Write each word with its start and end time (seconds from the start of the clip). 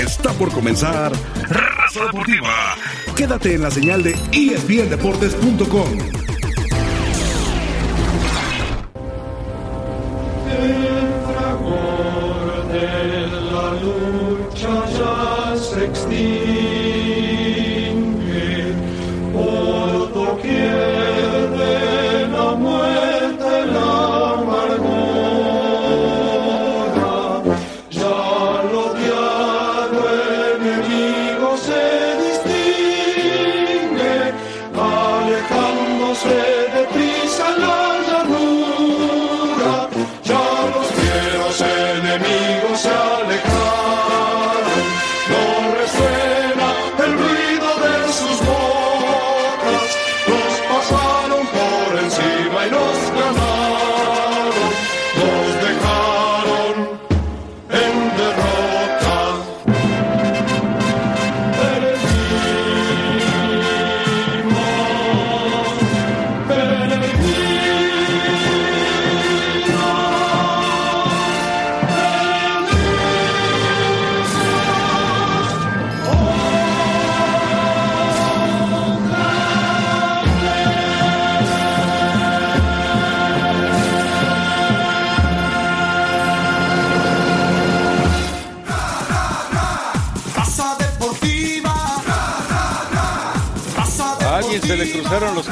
Está 0.00 0.32
por 0.32 0.50
comenzar 0.50 1.12
Raza 1.48 2.06
Deportiva. 2.06 2.74
Quédate 3.14 3.54
en 3.54 3.60
la 3.60 3.70
señal 3.70 4.02
de 4.02 4.12
espndeportes.com. 4.32 6.19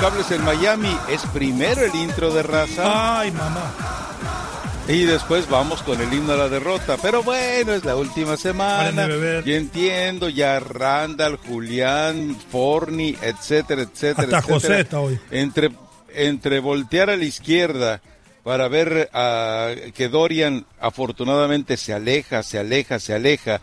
cables 0.00 0.30
en 0.30 0.44
Miami. 0.44 0.96
Es 1.10 1.22
primero 1.32 1.82
el 1.82 1.94
intro 1.94 2.32
de 2.32 2.42
raza. 2.42 3.20
Ay, 3.20 3.30
mamá. 3.32 3.72
Y 4.88 5.04
después 5.04 5.48
vamos 5.50 5.82
con 5.82 6.00
el 6.00 6.12
himno 6.12 6.32
a 6.32 6.36
la 6.36 6.48
derrota. 6.48 6.96
Pero 7.02 7.22
bueno, 7.22 7.74
es 7.74 7.84
la 7.84 7.94
última 7.94 8.36
semana. 8.36 9.06
Y 9.44 9.52
entiendo 9.52 10.28
ya 10.30 10.60
Randall, 10.60 11.36
Julián, 11.36 12.36
Forni, 12.50 13.14
etcétera, 13.20 13.82
etcétera, 13.82 14.38
Hasta 14.38 14.54
etcétera. 14.54 15.00
Hoy. 15.00 15.19
Entre, 15.30 15.70
entre 16.14 16.60
voltear 16.60 17.10
a 17.10 17.16
la 17.16 17.24
izquierda 17.24 18.00
para 18.42 18.69
ver 18.69 19.10
a 19.12 19.74
que 19.94 20.08
Dorian 20.08 20.64
afortunadamente 20.80 21.76
se 21.76 21.92
aleja, 21.92 22.42
se 22.42 22.58
aleja, 22.58 22.98
se 22.98 23.12
aleja. 23.12 23.60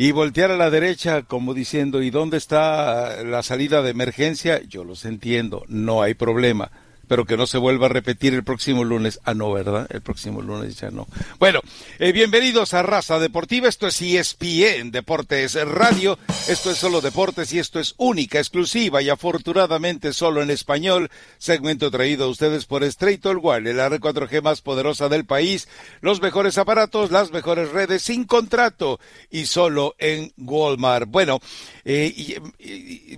Y 0.00 0.12
voltear 0.12 0.52
a 0.52 0.56
la 0.56 0.70
derecha 0.70 1.22
como 1.22 1.54
diciendo, 1.54 2.02
¿y 2.02 2.10
dónde 2.10 2.36
está 2.36 3.24
la 3.24 3.42
salida 3.42 3.82
de 3.82 3.90
emergencia? 3.90 4.62
Yo 4.62 4.84
los 4.84 5.04
entiendo, 5.04 5.64
no 5.66 6.02
hay 6.02 6.14
problema. 6.14 6.70
Pero 7.08 7.24
que 7.24 7.36
no 7.36 7.46
se 7.46 7.58
vuelva 7.58 7.86
a 7.86 7.88
repetir 7.88 8.34
el 8.34 8.44
próximo 8.44 8.84
lunes. 8.84 9.20
Ah, 9.24 9.34
no, 9.34 9.52
¿verdad? 9.52 9.86
El 9.90 10.02
próximo 10.02 10.42
lunes 10.42 10.76
ya 10.76 10.90
no. 10.90 11.06
Bueno, 11.38 11.60
eh, 11.98 12.12
bienvenidos 12.12 12.74
a 12.74 12.82
Raza 12.82 13.18
Deportiva. 13.18 13.68
Esto 13.68 13.86
es 13.88 14.00
ESPN 14.00 14.90
Deportes 14.90 15.54
Radio. 15.54 16.18
Esto 16.48 16.70
es 16.70 16.78
solo 16.78 17.00
deportes 17.00 17.52
y 17.52 17.58
esto 17.58 17.80
es 17.80 17.94
única, 17.96 18.38
exclusiva 18.38 19.02
y 19.02 19.08
afortunadamente 19.08 20.12
solo 20.12 20.42
en 20.42 20.50
español. 20.50 21.10
Segmento 21.38 21.90
traído 21.90 22.26
a 22.26 22.28
ustedes 22.28 22.66
por 22.66 22.84
Straight 22.84 23.24
All 23.26 23.38
Wire, 23.42 23.74
la 23.74 23.88
red 23.88 24.00
4G 24.00 24.42
más 24.42 24.60
poderosa 24.60 25.08
del 25.08 25.24
país. 25.24 25.68
Los 26.00 26.20
mejores 26.20 26.58
aparatos, 26.58 27.10
las 27.10 27.32
mejores 27.32 27.70
redes 27.70 28.02
sin 28.02 28.24
contrato 28.24 29.00
y 29.30 29.46
solo 29.46 29.94
en 29.98 30.32
Walmart. 30.36 31.08
Bueno, 31.08 31.40
eh, 31.84 32.40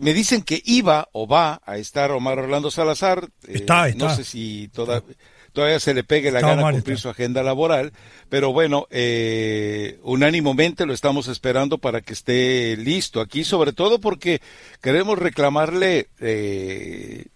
me 0.00 0.14
dicen 0.14 0.42
que 0.42 0.62
iba 0.64 1.08
o 1.12 1.26
va 1.26 1.60
a 1.64 1.76
estar 1.76 2.10
Omar 2.10 2.38
Orlando 2.38 2.70
Salazar. 2.70 3.28
Está, 3.46 3.79
No 3.88 4.06
está. 4.06 4.16
sé 4.16 4.24
si 4.24 4.68
toda- 4.72 5.02
todavía 5.52 5.80
se 5.80 5.94
le 5.94 6.04
pegue 6.04 6.30
la 6.30 6.38
Está, 6.40 6.54
gana 6.54 6.70
cumplir 6.70 6.98
su 6.98 7.08
agenda 7.08 7.42
laboral, 7.42 7.92
pero 8.28 8.52
bueno, 8.52 8.86
eh, 8.90 9.98
unánimamente 10.02 10.86
lo 10.86 10.92
estamos 10.94 11.26
esperando 11.28 11.78
para 11.78 12.00
que 12.02 12.12
esté 12.12 12.76
listo 12.76 13.20
aquí, 13.20 13.42
sobre 13.44 13.72
todo 13.72 14.00
porque 14.00 14.40
queremos 14.80 15.18
reclamarle 15.18 16.08
eh, 16.20 17.26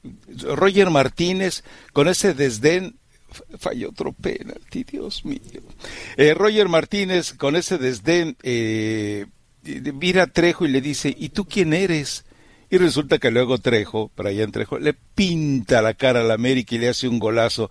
Roger 0.54 0.90
Martínez 0.90 1.64
con 1.92 2.06
ese 2.08 2.34
desdén 2.34 2.96
falló 3.58 3.88
otro 3.90 4.12
penalti, 4.12 4.84
Dios 4.84 5.24
mío. 5.24 5.40
Eh, 6.16 6.34
Roger 6.34 6.68
Martínez 6.68 7.32
con 7.32 7.56
ese 7.56 7.78
desdén 7.78 8.36
eh, 8.44 9.26
mira 9.92 10.22
a 10.22 10.26
Trejo 10.28 10.66
y 10.66 10.68
le 10.68 10.80
dice, 10.80 11.12
¿y 11.18 11.30
tú 11.30 11.44
quién 11.46 11.72
eres? 11.72 12.23
Y 12.74 12.78
resulta 12.78 13.20
que 13.20 13.30
luego 13.30 13.58
Trejo, 13.58 14.10
Brian 14.16 14.50
Trejo, 14.50 14.80
le 14.80 14.94
pinta 14.94 15.80
la 15.80 15.94
cara 15.94 16.22
al 16.22 16.32
América 16.32 16.74
y 16.74 16.78
le 16.78 16.88
hace 16.88 17.06
un 17.06 17.20
golazo. 17.20 17.70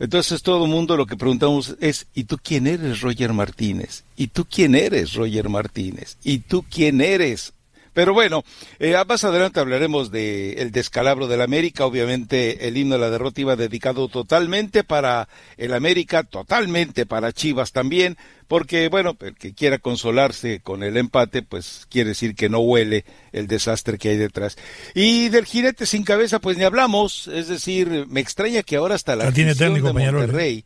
Entonces 0.00 0.42
todo 0.42 0.64
el 0.64 0.70
mundo 0.72 0.96
lo 0.96 1.06
que 1.06 1.16
preguntamos 1.16 1.76
es, 1.78 2.08
¿y 2.12 2.24
tú 2.24 2.36
quién 2.42 2.66
eres, 2.66 3.02
Roger 3.02 3.32
Martínez? 3.32 4.02
¿Y 4.16 4.26
tú 4.26 4.44
quién 4.44 4.74
eres, 4.74 5.14
Roger 5.14 5.48
Martínez? 5.48 6.16
¿Y 6.24 6.40
tú 6.40 6.64
quién 6.68 7.00
eres? 7.02 7.52
Pero 7.96 8.12
bueno, 8.12 8.44
eh, 8.78 8.94
más 9.08 9.24
adelante 9.24 9.58
hablaremos 9.58 10.10
de 10.10 10.52
el 10.58 10.70
descalabro 10.70 11.28
del 11.28 11.40
América. 11.40 11.86
Obviamente 11.86 12.68
el 12.68 12.76
himno 12.76 12.96
de 12.96 13.00
la 13.00 13.08
derrota 13.08 13.40
iba 13.40 13.56
dedicado 13.56 14.08
totalmente 14.08 14.84
para 14.84 15.30
el 15.56 15.72
América, 15.72 16.22
totalmente 16.22 17.06
para 17.06 17.32
Chivas 17.32 17.72
también, 17.72 18.18
porque 18.48 18.90
bueno, 18.90 19.16
el 19.20 19.34
que 19.34 19.54
quiera 19.54 19.78
consolarse 19.78 20.60
con 20.60 20.82
el 20.82 20.98
empate, 20.98 21.40
pues 21.40 21.86
quiere 21.88 22.10
decir 22.10 22.34
que 22.34 22.50
no 22.50 22.58
huele 22.58 23.06
el 23.32 23.46
desastre 23.46 23.96
que 23.96 24.10
hay 24.10 24.18
detrás. 24.18 24.58
Y 24.94 25.30
del 25.30 25.46
jinete 25.46 25.86
sin 25.86 26.04
cabeza, 26.04 26.38
pues 26.38 26.58
ni 26.58 26.64
hablamos. 26.64 27.28
Es 27.28 27.48
decir, 27.48 28.04
me 28.10 28.20
extraña 28.20 28.62
que 28.62 28.76
ahora 28.76 28.94
hasta 28.94 29.16
la 29.16 29.24
Ya 29.24 29.32
tiene 29.32 29.54
técnico, 29.54 29.94
de 29.94 30.64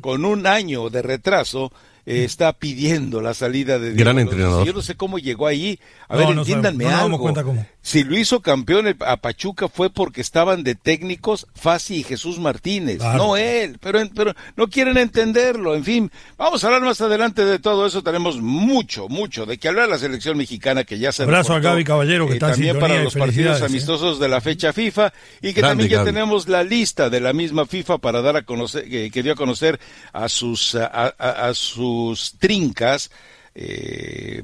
con 0.00 0.24
un 0.24 0.48
año 0.48 0.90
de 0.90 1.02
retraso, 1.02 1.72
eh, 2.04 2.24
está 2.24 2.52
pidiendo 2.52 3.20
la 3.20 3.32
salida 3.34 3.78
de 3.78 3.92
Gran 3.92 3.96
Diego 3.96 4.12
López. 4.12 4.22
entrenador. 4.32 4.66
Yo 4.66 4.72
no 4.72 4.82
sé 4.82 4.94
cómo 4.96 5.18
llegó 5.18 5.46
ahí. 5.46 5.78
A 6.08 6.14
No, 6.16 6.18
ver, 6.26 6.34
no 6.34 6.40
entiéndanme 6.42 6.86
algo. 6.86 7.18
cuenta 7.18 7.42
cómo. 7.44 7.64
Si 7.80 8.04
lo 8.04 8.16
hizo 8.16 8.40
campeón 8.40 8.94
a 9.00 9.16
Pachuca 9.16 9.68
fue 9.68 9.90
porque 9.90 10.20
estaban 10.20 10.62
de 10.62 10.74
técnicos 10.76 11.46
Fasi 11.54 11.96
y 11.96 12.02
Jesús 12.04 12.38
Martínez, 12.38 12.98
Claro. 12.98 13.18
no 13.18 13.36
él, 13.36 13.78
pero, 13.80 13.98
en- 14.00 14.08
pero 14.10 14.34
no 14.56 14.68
quieren 14.68 14.96
entenderlo. 14.98 15.74
En 15.74 15.82
fin, 15.84 16.10
vamos 16.38 16.62
a 16.62 16.68
hablar 16.68 16.82
más 16.82 17.00
adelante 17.00 17.44
de 17.44 17.58
todo 17.58 17.86
eso. 17.86 18.02
Tenemos 18.02 18.40
mucho, 18.40 19.08
mucho 19.08 19.46
de 19.46 19.58
que 19.58 19.68
hablar 19.68 19.88
la 19.88 19.98
selección 19.98 20.36
mexicana 20.36 20.84
que 20.84 20.98
ya 20.98 21.10
se 21.12 21.24
Abrazo 21.24 21.52
a 21.52 21.56
reportó, 21.56 21.70
Gaby 21.70 21.84
Caballero, 21.84 22.26
que 22.28 22.34
está 22.34 22.46
en 22.48 22.52
también 22.52 22.78
para 22.78 23.02
los 23.02 23.14
partidos 23.14 23.60
¿eh? 23.60 23.64
amistosos 23.64 24.20
de 24.20 24.28
la 24.28 24.40
fecha 24.40 24.72
FIFA 24.72 25.12
y 25.40 25.52
que 25.52 25.60
Grande, 25.60 25.68
también 25.70 25.88
ya 25.90 25.96
Gaby. 25.98 26.10
tenemos 26.10 26.48
la 26.48 26.62
lista 26.62 27.10
de 27.10 27.20
la 27.20 27.32
misma 27.32 27.66
FIFA 27.66 27.98
para 27.98 28.22
dar 28.22 28.36
a 28.36 28.42
conocer, 28.42 28.88
que, 28.88 29.10
que 29.10 29.22
dio 29.24 29.32
a 29.32 29.36
conocer 29.36 29.80
a 30.12 30.28
sus, 30.28 30.74
a, 30.76 30.86
a- 31.18 31.48
a 31.48 31.54
sus 31.92 32.38
trincas, 32.38 33.10
eh, 33.54 34.42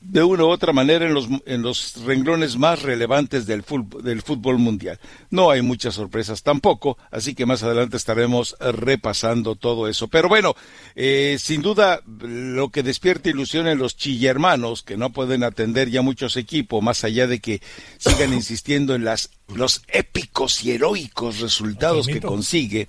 de 0.00 0.22
una 0.22 0.44
u 0.44 0.48
otra 0.48 0.72
manera 0.72 1.06
en 1.06 1.12
los, 1.12 1.28
en 1.44 1.62
los 1.62 2.02
renglones 2.04 2.56
más 2.56 2.82
relevantes 2.82 3.46
del 3.46 3.62
fútbol, 3.62 4.02
del 4.02 4.22
fútbol 4.22 4.58
mundial. 4.58 4.98
No 5.28 5.50
hay 5.50 5.60
muchas 5.60 5.94
sorpresas 5.94 6.42
tampoco, 6.42 6.96
así 7.10 7.34
que 7.34 7.44
más 7.44 7.62
adelante 7.62 7.98
estaremos 7.98 8.56
repasando 8.60 9.56
todo 9.56 9.88
eso. 9.88 10.08
Pero 10.08 10.28
bueno, 10.28 10.56
eh, 10.96 11.36
sin 11.38 11.60
duda 11.60 12.00
lo 12.06 12.70
que 12.70 12.82
despierta 12.82 13.28
ilusión 13.28 13.66
en 13.68 13.78
los 13.78 13.96
chillermanos, 13.96 14.82
que 14.82 14.96
no 14.96 15.10
pueden 15.10 15.44
atender 15.44 15.90
ya 15.90 16.00
muchos 16.00 16.36
equipos, 16.38 16.82
más 16.82 17.04
allá 17.04 17.26
de 17.26 17.40
que 17.40 17.60
sigan 17.98 18.32
insistiendo 18.32 18.94
en 18.94 19.04
las, 19.04 19.30
los 19.54 19.82
épicos 19.88 20.64
y 20.64 20.72
heroicos 20.72 21.40
resultados 21.40 22.06
que 22.06 22.22
consigue, 22.22 22.86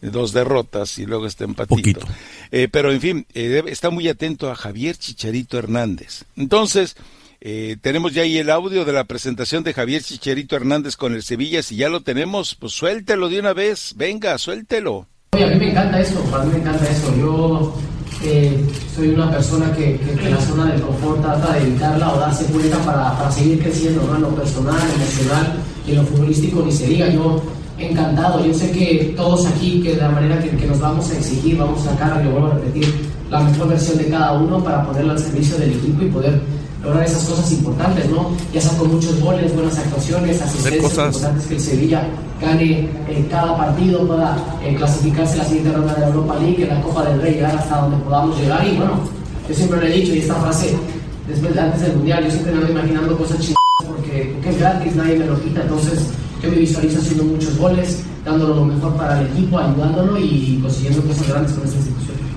dos 0.00 0.32
derrotas 0.32 0.98
y 0.98 1.06
luego 1.06 1.26
este 1.26 1.44
empatito. 1.44 2.00
Poquito. 2.00 2.06
Eh, 2.50 2.68
pero 2.70 2.92
en 2.92 3.00
fin, 3.00 3.26
eh, 3.34 3.62
está 3.66 3.90
muy 3.90 4.08
atento 4.08 4.50
a 4.50 4.56
Javier 4.56 4.96
Chicharito 4.96 5.58
Hernández. 5.58 6.24
Entonces, 6.36 6.96
eh, 7.40 7.76
tenemos 7.80 8.12
ya 8.12 8.22
ahí 8.22 8.36
el 8.38 8.50
audio 8.50 8.84
de 8.84 8.92
la 8.92 9.04
presentación 9.04 9.62
de 9.62 9.72
Javier 9.72 10.02
Chicharito 10.02 10.56
Hernández 10.56 10.96
con 10.96 11.14
el 11.14 11.22
Sevilla. 11.22 11.62
Si 11.62 11.76
ya 11.76 11.88
lo 11.88 12.00
tenemos, 12.00 12.56
pues 12.56 12.72
suéltelo 12.72 13.28
de 13.28 13.38
una 13.38 13.52
vez. 13.52 13.94
Venga, 13.96 14.36
suéltelo. 14.38 15.06
Oye, 15.32 15.44
a 15.44 15.48
mí 15.48 15.56
me 15.56 15.70
encanta 15.70 16.00
eso, 16.00 16.24
a 16.34 16.44
mí 16.44 16.52
me 16.52 16.58
encanta 16.58 16.84
eso. 16.90 17.14
Yo 17.16 17.76
eh, 18.24 18.64
soy 18.94 19.08
una 19.10 19.30
persona 19.30 19.72
que, 19.72 19.98
que, 19.98 20.30
la 20.30 20.40
zona 20.40 20.72
del 20.72 20.80
confort 20.80 21.22
trata 21.22 21.52
de 21.52 21.60
evitarla 21.60 22.12
o 22.12 22.18
darse 22.18 22.44
cuenta 22.46 22.78
para, 22.78 23.16
para 23.16 23.30
seguir 23.30 23.60
creciendo, 23.60 24.02
¿no? 24.02 24.16
En 24.16 24.22
lo 24.22 24.34
personal, 24.34 24.80
emocional 24.96 25.62
y 25.86 25.90
en 25.90 25.96
lo 25.98 26.04
futbolístico 26.04 26.62
ni 26.62 26.72
se 26.72 26.88
diga. 26.88 27.08
Yo 27.08 27.40
encantado, 27.78 28.44
yo 28.44 28.52
sé 28.52 28.70
que 28.70 29.14
todos 29.16 29.46
aquí, 29.46 29.80
que 29.82 29.94
de 29.94 30.02
la 30.02 30.10
manera 30.10 30.40
que, 30.40 30.50
que 30.50 30.66
nos 30.66 30.80
vamos 30.80 31.10
a 31.10 31.16
exigir, 31.16 31.56
vamos 31.56 31.86
a 31.86 31.90
sacar, 31.90 32.22
yo 32.24 32.30
vuelvo 32.32 32.48
a 32.48 32.54
repetir, 32.54 33.08
la 33.30 33.40
mejor 33.40 33.68
versión 33.68 33.98
de 33.98 34.08
cada 34.08 34.32
uno 34.34 34.62
para 34.62 34.84
ponerla 34.86 35.12
al 35.12 35.18
servicio 35.18 35.56
del 35.58 35.72
equipo 35.72 36.02
y 36.02 36.08
poder 36.08 36.40
lograr 36.82 37.04
esas 37.04 37.24
cosas 37.24 37.50
importantes, 37.52 38.08
¿no? 38.10 38.30
Ya 38.52 38.60
sea 38.60 38.76
con 38.78 38.92
muchos 38.92 39.20
goles, 39.20 39.54
buenas 39.54 39.78
actuaciones, 39.78 40.40
asistencias, 40.40 40.84
importantes 40.94 41.46
que 41.46 41.54
el 41.54 41.60
Sevilla 41.60 42.08
gane 42.40 42.88
eh, 43.08 43.26
cada 43.30 43.56
partido, 43.56 44.06
pueda 44.06 44.36
eh, 44.64 44.74
clasificarse 44.76 45.36
la 45.38 45.44
siguiente 45.44 45.72
ronda 45.72 45.94
de 45.94 46.00
la 46.00 46.06
Europa 46.08 46.36
League, 46.40 46.62
en 46.62 46.68
la 46.68 46.80
Copa 46.80 47.04
del 47.04 47.20
Rey, 47.20 47.34
llegar 47.34 47.56
hasta 47.56 47.80
donde 47.80 47.96
podamos 47.98 48.38
llegar. 48.38 48.66
Y 48.66 48.76
bueno, 48.76 48.92
yo 49.48 49.54
siempre 49.54 49.80
lo 49.80 49.86
he 49.86 49.92
dicho 49.92 50.14
y 50.14 50.18
esta 50.18 50.34
frase, 50.36 50.76
después 51.26 51.54
de 51.54 51.60
antes 51.60 51.80
del 51.82 51.96
Mundial, 51.96 52.24
yo 52.24 52.30
siempre 52.30 52.52
me 52.52 52.58
ando 52.58 52.72
imaginando 52.72 53.18
cosas 53.18 53.38
chingadas 53.40 53.58
porque, 53.86 54.30
porque 54.34 54.50
es 54.50 54.58
gratis, 54.58 54.96
nadie 54.96 55.18
me 55.18 55.26
lo 55.26 55.42
quita, 55.42 55.62
entonces 55.62 56.08
yo 56.42 56.50
me 56.50 56.56
visualizo 56.56 56.98
haciendo 56.98 57.24
muchos 57.24 57.56
goles, 57.56 58.02
dándolo 58.24 58.54
lo 58.54 58.64
mejor 58.64 58.96
para 58.96 59.20
el 59.20 59.26
equipo, 59.28 59.58
ayudándolo 59.58 60.18
y 60.18 60.58
consiguiendo 60.62 61.02
cosas 61.02 61.28
grandes 61.28 61.52
con 61.52 61.64
esta 61.64 61.76
institución. 61.76 62.28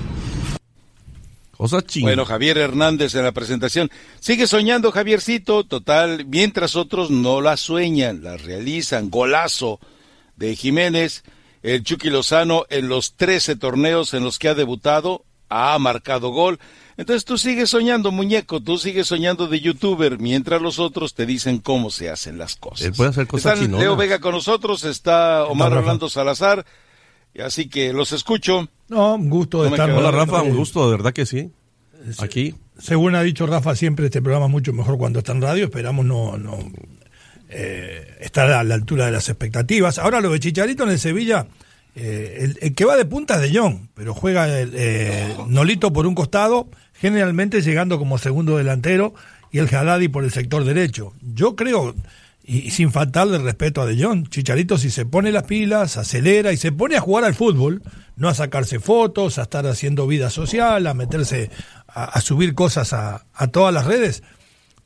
Bueno, 2.02 2.26
Javier 2.26 2.58
Hernández 2.58 3.14
en 3.14 3.24
la 3.24 3.34
presentación. 3.34 3.92
Sigue 4.20 4.48
soñando, 4.48 4.92
Javiercito. 4.92 5.64
Total, 5.64 6.26
mientras 6.26 6.76
otros 6.76 7.12
no 7.12 7.40
la 7.40 7.56
sueñan, 7.56 8.24
la 8.24 8.36
realizan. 8.36 9.12
Golazo 9.12 9.80
de 10.38 10.56
Jiménez. 10.56 11.24
El 11.62 11.84
Chucky 11.84 12.10
Lozano 12.10 12.66
en 12.70 12.90
los 12.90 13.14
13 13.14 13.58
torneos 13.58 14.16
en 14.16 14.24
los 14.24 14.40
que 14.40 14.50
ha 14.50 14.56
debutado 14.56 15.24
ha 15.50 15.78
marcado 15.78 16.30
gol. 16.30 16.60
Entonces 16.98 17.26
tú 17.26 17.38
sigues 17.38 17.70
soñando, 17.70 18.12
muñeco, 18.12 18.62
tú 18.62 18.78
sigues 18.78 19.08
soñando 19.08 19.48
de 19.48 19.60
youtuber, 19.60 20.20
mientras 20.20 20.62
los 20.62 20.80
otros 20.80 21.14
te 21.14 21.26
dicen 21.26 21.60
cómo 21.60 21.90
se 21.90 22.10
hacen 22.10 22.38
las 22.38 22.56
cosas. 22.56 22.88
Él 22.88 22.94
puede 22.94 23.12
hacer 23.12 23.28
cosas 23.28 23.60
Están 23.60 23.80
Leo 23.80 23.96
Vega 23.96 24.20
con 24.20 24.34
nosotros, 24.34 24.84
está 24.84 25.46
Omar 25.46 25.74
Orlando 25.74 26.10
Salazar, 26.10 26.66
así 27.44 27.70
que 27.70 27.94
los 27.94 28.12
escucho. 28.12 28.68
No, 28.90 29.16
un 29.16 29.30
gusto 29.30 29.64
de 29.64 29.70
estar. 29.70 29.90
Hola 29.90 30.12
Rafa, 30.12 30.42
un 30.42 30.56
gusto, 30.56 30.86
de 30.86 30.98
verdad 30.98 31.14
que 31.14 31.26
sí. 31.26 31.52
Aquí. 32.20 32.56
Según 32.78 33.16
ha 33.16 33.22
dicho 33.22 33.46
Rafa, 33.46 33.76
siempre 33.76 34.06
este 34.06 34.22
programa 34.22 34.48
es 34.48 34.52
mucho 34.52 34.74
mejor 34.74 34.98
cuando 34.98 35.20
está 35.20 35.34
en 35.34 35.42
radio. 35.42 35.66
Esperamos 35.66 36.04
no, 36.04 36.38
no 36.38 36.58
eh, 37.50 38.18
estar 38.22 38.50
a 38.50 38.64
la 38.64 38.76
altura 38.76 39.06
de 39.06 39.12
las 39.12 39.30
expectativas. 39.30 40.00
Ahora 40.00 40.20
lo 40.20 40.32
de 40.32 40.40
Chicharito 40.40 40.84
en 40.84 40.90
el 40.90 41.00
Sevilla, 41.00 41.48
eh, 41.96 42.54
el, 42.62 42.74
que 42.74 42.86
va 42.86 42.96
de 42.96 43.06
punta 43.06 43.36
es 43.36 43.52
de 43.52 43.60
Jong, 43.60 43.90
pero 43.94 44.14
juega 44.14 44.60
el, 44.60 44.72
eh, 44.76 45.36
Nolito 45.48 45.92
por 45.92 46.08
un 46.08 46.16
costado, 46.16 46.70
generalmente 46.94 47.62
llegando 47.62 47.98
como 47.98 48.18
segundo 48.18 48.58
delantero, 48.58 49.14
y 49.52 49.60
el 49.60 49.74
Haddadi 49.74 50.08
por 50.08 50.24
el 50.24 50.32
sector 50.32 50.64
derecho. 50.64 51.14
Yo 51.22 51.56
creo 51.56 51.94
y, 52.44 52.72
sin 52.72 52.92
faltarle 52.92 53.38
respeto 53.38 53.82
a 53.82 53.86
De 53.86 54.02
Jong, 54.02 54.30
Chicharito 54.30 54.78
si 54.78 54.90
se 54.90 55.06
pone 55.06 55.32
las 55.32 55.44
pilas, 55.44 55.98
acelera 55.98 56.54
y 56.54 56.58
se 56.58 56.72
pone 56.72 56.96
a 56.96 57.02
jugar 57.02 57.26
al 57.26 57.36
fútbol, 57.36 57.84
no 58.16 58.30
a 58.30 58.34
sacarse 58.34 58.80
fotos, 58.80 59.38
a 59.38 59.44
estar 59.44 59.68
haciendo 59.68 60.08
vida 60.08 60.30
social, 60.30 60.88
a 60.88 60.94
meterse 60.94 61.50
a, 61.88 62.22
subir 62.22 62.56
cosas 62.56 62.94
a, 62.94 63.26
a, 63.34 63.48
todas 63.48 63.74
las 63.74 63.86
redes, 63.86 64.24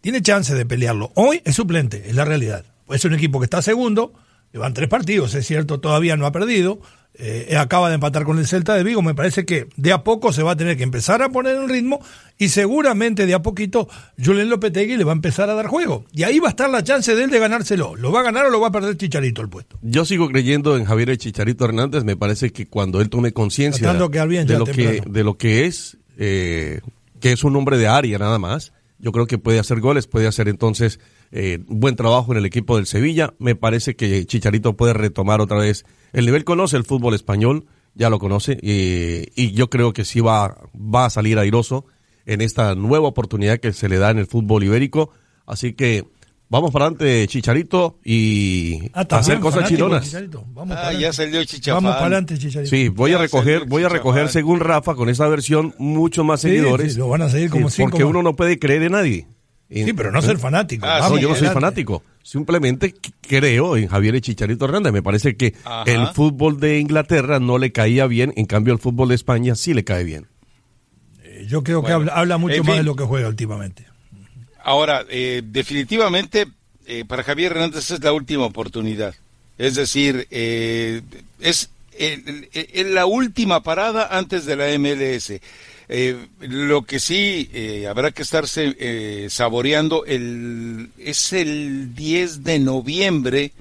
tiene 0.01 0.21
chance 0.21 0.55
de 0.55 0.65
pelearlo. 0.65 1.11
Hoy 1.15 1.41
es 1.45 1.55
suplente, 1.55 2.09
es 2.09 2.15
la 2.15 2.25
realidad. 2.25 2.65
Es 2.89 3.05
un 3.05 3.13
equipo 3.13 3.39
que 3.39 3.45
está 3.45 3.61
segundo, 3.61 4.13
llevan 4.55 4.73
tres 4.73 4.87
partidos, 4.87 5.35
es 5.35 5.45
cierto, 5.45 5.81
todavía 5.81 6.15
no 6.15 6.25
ha 6.25 6.31
perdido, 6.31 6.79
eh, 7.15 7.57
acaba 7.57 7.89
de 7.89 7.95
empatar 7.95 8.23
con 8.23 8.39
el 8.39 8.47
Celta 8.47 8.73
de 8.73 8.85
Vigo, 8.85 9.01
me 9.01 9.13
parece 9.13 9.45
que 9.45 9.67
de 9.75 9.91
a 9.91 10.01
poco 10.05 10.31
se 10.31 10.43
va 10.43 10.53
a 10.53 10.55
tener 10.55 10.77
que 10.77 10.83
empezar 10.83 11.21
a 11.21 11.27
poner 11.27 11.57
en 11.57 11.67
ritmo 11.67 11.99
y 12.37 12.47
seguramente 12.47 13.25
de 13.25 13.33
a 13.33 13.41
poquito 13.41 13.89
Julen 14.17 14.49
Lopetegui 14.49 14.95
le 14.95 15.03
va 15.03 15.11
a 15.11 15.15
empezar 15.15 15.49
a 15.49 15.55
dar 15.55 15.67
juego. 15.67 16.05
Y 16.13 16.23
ahí 16.23 16.39
va 16.39 16.47
a 16.47 16.49
estar 16.51 16.69
la 16.69 16.85
chance 16.85 17.13
de 17.13 17.25
él 17.25 17.31
de 17.31 17.39
ganárselo. 17.39 17.97
¿Lo 17.97 18.13
va 18.13 18.21
a 18.21 18.23
ganar 18.23 18.45
o 18.45 18.49
lo 18.49 18.61
va 18.61 18.69
a 18.69 18.71
perder 18.71 18.95
Chicharito 18.95 19.41
el 19.41 19.49
puesto? 19.49 19.77
Yo 19.81 20.05
sigo 20.05 20.29
creyendo 20.29 20.77
en 20.77 20.85
Javier 20.85 21.17
Chicharito 21.17 21.65
Hernández, 21.65 22.05
me 22.05 22.15
parece 22.15 22.53
que 22.53 22.67
cuando 22.67 23.01
él 23.01 23.09
tome 23.09 23.33
conciencia 23.33 23.91
de, 23.91 23.99
lo 23.99 24.09
que, 24.09 25.03
de 25.05 25.23
lo 25.25 25.37
que 25.37 25.65
es, 25.65 25.97
eh, 26.17 26.79
que 27.19 27.33
es 27.33 27.43
un 27.43 27.57
hombre 27.57 27.77
de 27.77 27.87
área 27.87 28.17
nada 28.19 28.39
más, 28.39 28.71
yo 28.99 29.11
creo 29.11 29.27
que 29.27 29.37
puede 29.37 29.59
hacer 29.59 29.81
goles, 29.81 30.07
puede 30.07 30.27
hacer 30.27 30.47
entonces 30.47 31.01
eh, 31.31 31.59
buen 31.67 31.95
trabajo 31.95 32.31
en 32.31 32.37
el 32.37 32.45
equipo 32.45 32.77
del 32.77 32.85
Sevilla. 32.85 33.33
Me 33.39 33.55
parece 33.55 33.95
que 33.95 34.25
Chicharito 34.25 34.75
puede 34.75 34.93
retomar 34.93 35.41
otra 35.41 35.57
vez 35.57 35.85
el 36.13 36.25
nivel. 36.25 36.43
Conoce 36.43 36.77
el 36.77 36.83
fútbol 36.83 37.13
español, 37.13 37.65
ya 37.93 38.09
lo 38.09 38.19
conoce, 38.19 38.57
y, 38.61 39.51
yo 39.51 39.69
creo 39.69 39.93
que 39.93 40.05
sí 40.05 40.19
va, 40.19 40.57
va 40.75 41.05
a 41.05 41.09
salir 41.09 41.39
airoso 41.39 41.85
en 42.25 42.41
esta 42.41 42.75
nueva 42.75 43.07
oportunidad 43.07 43.59
que 43.59 43.73
se 43.73 43.89
le 43.89 43.97
da 43.97 44.11
en 44.11 44.19
el 44.19 44.27
fútbol 44.27 44.63
ibérico. 44.63 45.11
Así 45.45 45.73
que 45.73 46.05
Vamos 46.47 46.71
para 46.71 46.85
adelante, 46.85 47.27
Chicharito, 47.27 47.97
y 48.03 48.91
ah, 48.93 49.05
hacer 49.09 49.39
cosas 49.39 49.67
chironas. 49.67 50.15
ah, 50.69 50.93
ya 50.93 51.11
salió 51.11 51.43
Chicharito. 51.43 51.73
Vamos 51.73 51.93
para 51.93 52.05
adelante, 52.05 52.37
Chicharito. 52.37 52.69
Sí, 52.69 52.89
voy 52.89 53.13
a 53.13 53.17
recoger, 53.17 53.65
voy 53.65 53.83
a 53.83 53.89
recoger 53.89 54.29
según 54.29 54.59
Rafa 54.59 54.93
con 54.93 55.09
esta 55.09 55.27
versión 55.27 55.73
muchos 55.79 56.23
más 56.23 56.41
seguidores. 56.41 56.93
Sí, 56.93 56.99
lo 56.99 57.09
van 57.09 57.23
a 57.23 57.29
seguir 57.29 57.49
como 57.49 57.71
sí, 57.71 57.81
Porque 57.81 58.03
uno 58.03 58.21
no 58.21 58.35
puede 58.35 58.59
creer 58.59 58.83
en 58.83 58.91
nadie. 58.91 59.27
Sí, 59.69 59.93
pero 59.93 60.11
no 60.11 60.21
ser 60.21 60.37
fanático. 60.37 60.85
Ah, 60.85 61.07
no, 61.09 61.17
yo 61.17 61.29
no 61.29 61.35
soy 61.35 61.47
fanático. 61.47 62.03
Simplemente 62.21 62.93
creo 63.21 63.77
en 63.77 63.87
Javier 63.87 64.15
y 64.15 64.21
Chicharito 64.21 64.65
Hernández. 64.65 64.93
Me 64.93 65.01
parece 65.01 65.35
que 65.35 65.55
el 65.85 66.07
fútbol 66.07 66.59
de 66.59 66.79
Inglaterra 66.79 67.39
no 67.39 67.57
le 67.57 67.71
caía 67.71 68.07
bien, 68.07 68.33
en 68.35 68.45
cambio 68.45 68.73
el 68.73 68.79
fútbol 68.79 69.09
de 69.09 69.15
España 69.15 69.55
sí 69.55 69.73
le 69.73 69.83
cae 69.83 70.03
bien. 70.03 70.27
Eh, 71.23 71.45
yo 71.47 71.63
creo 71.63 71.83
que 71.83 71.91
habla, 71.91 72.37
mucho 72.37 72.63
más 72.63 72.77
de 72.77 72.83
lo 72.83 72.95
que 72.95 73.03
juega 73.03 73.27
últimamente. 73.27 73.85
Ahora, 74.63 75.03
eh, 75.09 75.41
definitivamente, 75.43 76.47
eh, 76.85 77.05
para 77.07 77.23
Javier 77.23 77.51
Hernández 77.51 77.89
es 77.91 78.03
la 78.03 78.13
última 78.13 78.45
oportunidad. 78.45 79.15
Es 79.57 79.75
decir, 79.75 80.27
eh, 80.31 81.01
es 81.39 81.69
la 82.85 83.05
última 83.05 83.63
parada 83.63 84.09
antes 84.11 84.45
de 84.45 84.55
la 84.55 84.67
MLS. 84.77 85.39
Lo 86.39 86.81
que 86.83 86.99
sí 86.99 87.49
habrá 87.87 88.11
que 88.11 88.23
estarse 88.23 89.29
saboreando 89.29 90.05
el, 90.05 90.89
es 90.97 91.33
el 91.33 91.93
10 91.93 92.43
de 92.43 92.59
noviembre, 92.59 93.51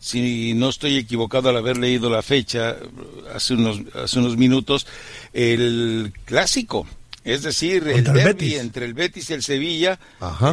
si 0.00 0.54
no 0.54 0.68
estoy 0.68 0.96
equivocado 0.96 1.48
al 1.48 1.56
haber 1.56 1.76
leído 1.76 2.10
la 2.10 2.22
fecha 2.22 2.76
hace 3.34 3.54
unos, 3.54 3.80
hace 3.94 4.18
unos 4.18 4.36
minutos, 4.36 4.86
el 5.32 6.12
clásico 6.24 6.86
es 7.30 7.42
decir, 7.42 7.86
el 7.88 8.04
derby 8.04 8.54
entre 8.54 8.86
el 8.86 8.94
Betis 8.94 9.30
y 9.30 9.34
el 9.34 9.42
Sevilla 9.42 9.98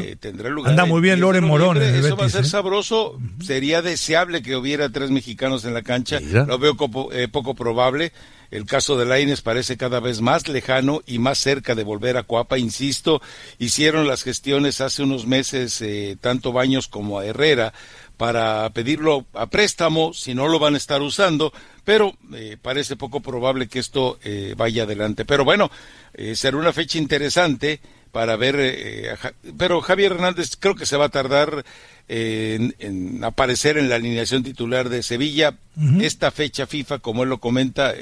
eh, 0.01 0.16
tendrá 0.19 0.50
lugar. 0.50 0.71
Anda 0.71 0.85
muy 0.85 1.02
bien 1.02 1.19
Loren 1.19 1.45
Morón. 1.45 1.81
eso 1.81 2.16
va 2.18 2.26
a 2.26 2.30
ser 2.30 2.45
¿eh? 2.45 2.47
sabroso. 2.47 3.19
Sería 3.44 3.81
deseable 3.81 4.42
que 4.42 4.56
hubiera 4.56 4.90
tres 4.90 5.11
mexicanos 5.11 5.66
en 5.66 5.73
la 5.73 5.83
cancha. 5.83 6.19
Lo 6.19 6.59
veo 6.59 6.76
eh, 7.11 7.28
poco 7.28 7.56
probable. 7.56 8.11
El 8.52 8.66
caso 8.66 8.95
de 8.95 9.06
Laines 9.06 9.42
parece 9.42 9.76
cada 9.76 10.00
vez 10.00 10.21
más 10.21 10.47
lejano 10.47 11.02
y 11.06 11.18
más 11.18 11.40
cerca 11.40 11.76
de 11.76 11.83
volver 11.83 12.16
a 12.16 12.23
Coapa. 12.23 12.57
Insisto, 12.57 13.21
hicieron 13.57 14.07
las 14.07 14.23
gestiones 14.23 14.81
hace 14.81 15.04
unos 15.04 15.26
meses 15.26 15.83
tanto 16.21 16.52
Baños 16.54 16.88
como 16.88 17.19
a 17.19 17.26
Herrera 17.26 17.73
para 18.18 18.69
pedirlo 18.72 19.26
a 19.34 19.48
préstamo 19.48 20.14
si 20.14 20.34
no 20.34 20.48
lo 20.48 20.60
van 20.60 20.76
a 20.76 20.78
estar 20.78 21.02
usando, 21.02 21.52
pero 21.84 22.16
eh, 22.34 22.57
parece 22.62 22.95
poco 22.95 23.19
probable 23.19 23.68
que 23.68 23.80
esto 23.80 24.19
eh, 24.24 24.54
vaya 24.57 24.84
adelante. 24.84 25.26
Pero 25.26 25.45
bueno, 25.45 25.69
eh, 26.14 26.36
será 26.36 26.57
una 26.57 26.74
fecha 26.74 26.98
interesante 26.98 27.80
para 28.12 28.38
ver, 28.38 29.18
pero 29.57 29.81
Javier 29.81 30.14
Hernández 30.14 30.56
creo 30.57 30.74
que 30.74 30.86
se 30.86 30.95
va 30.95 31.06
a 31.06 31.10
tardar 31.10 31.66
en, 32.07 33.22
aparecer 33.26 33.78
en 33.78 33.90
la 33.90 33.95
alineación 33.95 34.42
titular 34.42 34.88
de 34.88 35.04
Sevilla. 35.04 35.57
Esta 36.00 36.31
fecha 36.31 36.66
FIFA, 36.66 37.00
como 37.00 37.24
él 37.24 37.30
lo 37.30 37.40
comenta, 37.42 37.94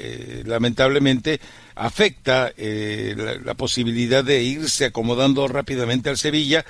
lamentablemente 0.44 1.40
afecta 1.74 2.52
la, 2.56 3.34
la 3.44 3.54
posibilidad 3.54 4.22
de 4.22 4.40
irse 4.44 4.84
acomodando 4.84 5.48
rápidamente 5.48 6.10
al 6.10 6.16
Sevilla 6.16 6.64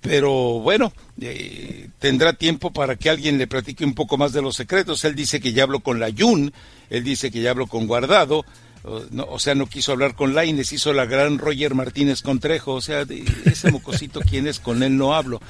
pero 0.00 0.60
bueno, 0.60 0.92
eh, 1.20 1.88
tendrá 1.98 2.32
tiempo 2.32 2.72
para 2.72 2.96
que 2.96 3.10
alguien 3.10 3.38
le 3.38 3.46
platique 3.46 3.84
un 3.84 3.94
poco 3.94 4.16
más 4.16 4.32
de 4.32 4.42
los 4.42 4.56
secretos. 4.56 5.04
Él 5.04 5.14
dice 5.14 5.40
que 5.40 5.52
ya 5.52 5.64
habló 5.64 5.80
con 5.80 6.00
la 6.00 6.10
Jun, 6.16 6.52
él 6.88 7.04
dice 7.04 7.30
que 7.30 7.40
ya 7.40 7.50
habló 7.50 7.66
con 7.66 7.86
Guardado, 7.86 8.44
o, 8.82 9.38
sea, 9.38 9.54
no 9.54 9.66
quiso 9.66 9.92
hablar 9.92 10.14
con 10.14 10.34
Laines, 10.34 10.72
hizo 10.72 10.94
la 10.94 11.04
gran 11.04 11.38
Roger 11.38 11.74
Martínez 11.74 12.22
Contrejo, 12.22 12.74
o 12.74 12.80
sea, 12.80 13.04
ese 13.44 13.70
mocosito, 13.70 14.20
¿quién 14.28 14.46
es? 14.46 14.58
Con 14.58 14.82
él 14.82 14.96
no 14.96 15.14
hablo. 15.14 15.40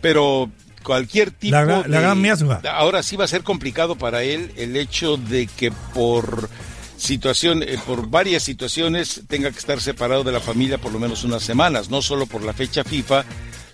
Pero 0.00 0.50
cualquier 0.84 1.32
tipo 1.32 1.56
de, 1.56 1.96
Ahora 2.70 3.02
sí 3.02 3.16
va 3.16 3.24
a 3.24 3.28
ser 3.28 3.42
complicado 3.42 3.96
para 3.96 4.22
él 4.22 4.52
el 4.56 4.76
hecho 4.76 5.16
de 5.16 5.48
que 5.48 5.72
por 5.94 6.48
situación, 6.96 7.64
eh, 7.64 7.76
por 7.84 8.08
varias 8.08 8.44
situaciones 8.44 9.22
tenga 9.26 9.50
que 9.50 9.58
estar 9.58 9.80
separado 9.80 10.22
de 10.22 10.32
la 10.32 10.40
familia 10.40 10.78
por 10.78 10.92
lo 10.92 11.00
menos 11.00 11.24
unas 11.24 11.42
semanas, 11.42 11.90
no 11.90 12.02
solo 12.02 12.26
por 12.26 12.42
la 12.42 12.52
fecha 12.52 12.84
FIFA, 12.84 13.24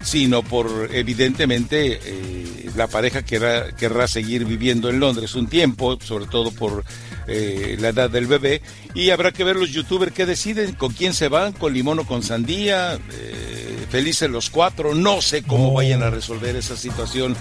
sino 0.03 0.43
por 0.43 0.89
evidentemente 0.93 2.01
eh, 2.05 2.71
la 2.77 2.87
pareja 2.89 3.23
querrá, 3.23 3.75
querrá 3.75 4.07
seguir 4.09 4.45
viviendo 4.45 4.89
en 4.91 5.01
Londres 5.01 5.35
un 5.35 5.47
tiempo, 5.47 5.99
sobre 6.03 6.27
todo 6.27 6.51
por 6.51 6.85
eh, 7.27 7.77
la 7.79 7.89
edad 7.89 8.11
del 8.11 8.27
bebé 8.27 8.63
y 8.95 9.11
habrá 9.11 9.33
que 9.33 9.45
ver 9.45 9.57
los 9.57 9.71
youtubers 9.71 10.13
que 10.13 10.27
deciden 10.27 10.75
con 10.75 10.93
quién 10.93 11.15
se 11.15 11.29
van, 11.29 11.53
con 11.53 11.73
limón 11.73 12.01
o 12.01 12.07
con 12.07 12.23
sandía, 12.23 12.99
eh, 13.13 13.62
felices 13.93 14.31
los 14.31 14.49
cuatro, 14.49 14.95
no 14.95 15.21
sé 15.21 15.43
cómo 15.43 15.75
vayan 15.75 16.03
a 16.03 16.09
resolver 16.09 16.57
esa 16.57 16.79
situación 16.79 17.37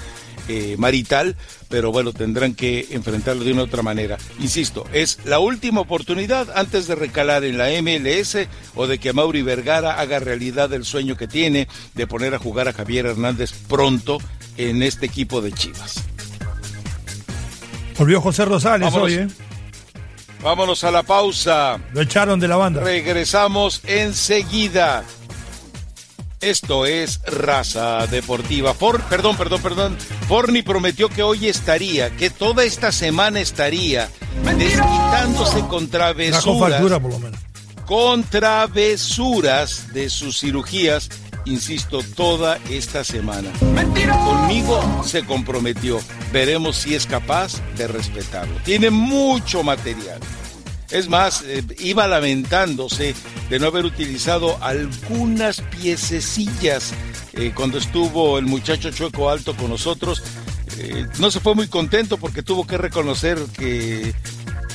eh, 0.49 0.75
marital, 0.77 1.37
pero 1.69 1.93
bueno, 1.93 2.11
tendrán 2.11 2.55
que 2.55 2.89
enfrentarlo 2.91 3.45
de 3.45 3.53
una 3.53 3.63
otra 3.63 3.83
manera. 3.83 4.17
Insisto, 4.37 4.85
es 4.91 5.19
la 5.23 5.39
última 5.39 5.79
oportunidad 5.79 6.49
antes 6.53 6.87
de 6.87 6.95
recalar 6.95 7.45
en 7.45 7.57
la 7.57 7.69
MLS 7.81 8.49
o 8.75 8.85
de 8.85 8.99
que 8.99 9.13
Mauri 9.13 9.43
Vergara 9.43 10.01
haga 10.01 10.19
realidad 10.19 10.73
el 10.73 10.83
sueño 10.83 11.15
que 11.15 11.29
tiene 11.29 11.69
de 11.93 12.05
poner 12.05 12.35
a 12.35 12.39
jugar 12.39 12.67
a 12.67 12.73
Javier 12.73 13.05
Hernández 13.05 13.53
pronto 13.69 14.17
en 14.57 14.83
este 14.83 15.05
equipo 15.05 15.39
de 15.39 15.53
Chivas. 15.53 16.03
Volvió 17.97 18.19
José 18.19 18.43
Rosales 18.43 18.93
hoy, 18.93 19.13
¿eh? 19.13 19.27
Vámonos 20.43 20.83
a 20.83 20.91
la 20.91 21.03
pausa. 21.03 21.79
Lo 21.93 22.01
echaron 22.01 22.41
de 22.41 22.47
la 22.49 22.57
banda. 22.57 22.81
Regresamos 22.81 23.81
enseguida. 23.85 25.05
Esto 26.41 26.87
es 26.87 27.21
Raza 27.23 28.07
Deportiva. 28.07 28.73
For, 28.73 28.99
perdón, 29.03 29.37
perdón, 29.37 29.61
perdón. 29.61 29.97
Forni 30.27 30.63
prometió 30.63 31.07
que 31.07 31.21
hoy 31.21 31.47
estaría, 31.47 32.09
que 32.17 32.31
toda 32.31 32.63
esta 32.63 32.91
semana 32.91 33.39
estaría 33.39 34.09
desquitándose 34.57 35.61
con 35.67 35.87
travesuras. 35.87 36.81
por 36.81 37.11
lo 37.11 37.19
menos. 37.19 37.39
Con 37.85 38.23
travesuras 38.23 39.93
de 39.93 40.09
sus 40.09 40.39
cirugías, 40.39 41.09
insisto, 41.45 42.01
toda 42.15 42.57
esta 42.69 43.03
semana. 43.03 43.51
Conmigo 44.25 45.03
se 45.05 45.23
comprometió. 45.23 45.99
Veremos 46.31 46.77
si 46.77 46.95
es 46.95 47.05
capaz 47.05 47.61
de 47.77 47.87
respetarlo. 47.87 48.55
Tiene 48.63 48.89
mucho 48.89 49.61
material. 49.61 50.19
Es 50.91 51.07
más, 51.07 51.43
eh, 51.45 51.63
iba 51.79 52.07
lamentándose 52.07 53.15
de 53.49 53.59
no 53.59 53.67
haber 53.67 53.85
utilizado 53.85 54.57
algunas 54.61 55.61
piececillas 55.61 56.93
eh, 57.33 57.53
cuando 57.55 57.77
estuvo 57.77 58.37
el 58.37 58.45
muchacho 58.45 58.91
Chueco 58.91 59.29
Alto 59.29 59.55
con 59.55 59.69
nosotros. 59.69 60.21
Eh, 60.77 61.07
no 61.19 61.31
se 61.31 61.39
fue 61.39 61.55
muy 61.55 61.67
contento 61.67 62.17
porque 62.17 62.43
tuvo 62.43 62.67
que 62.67 62.77
reconocer 62.77 63.39
que 63.57 64.13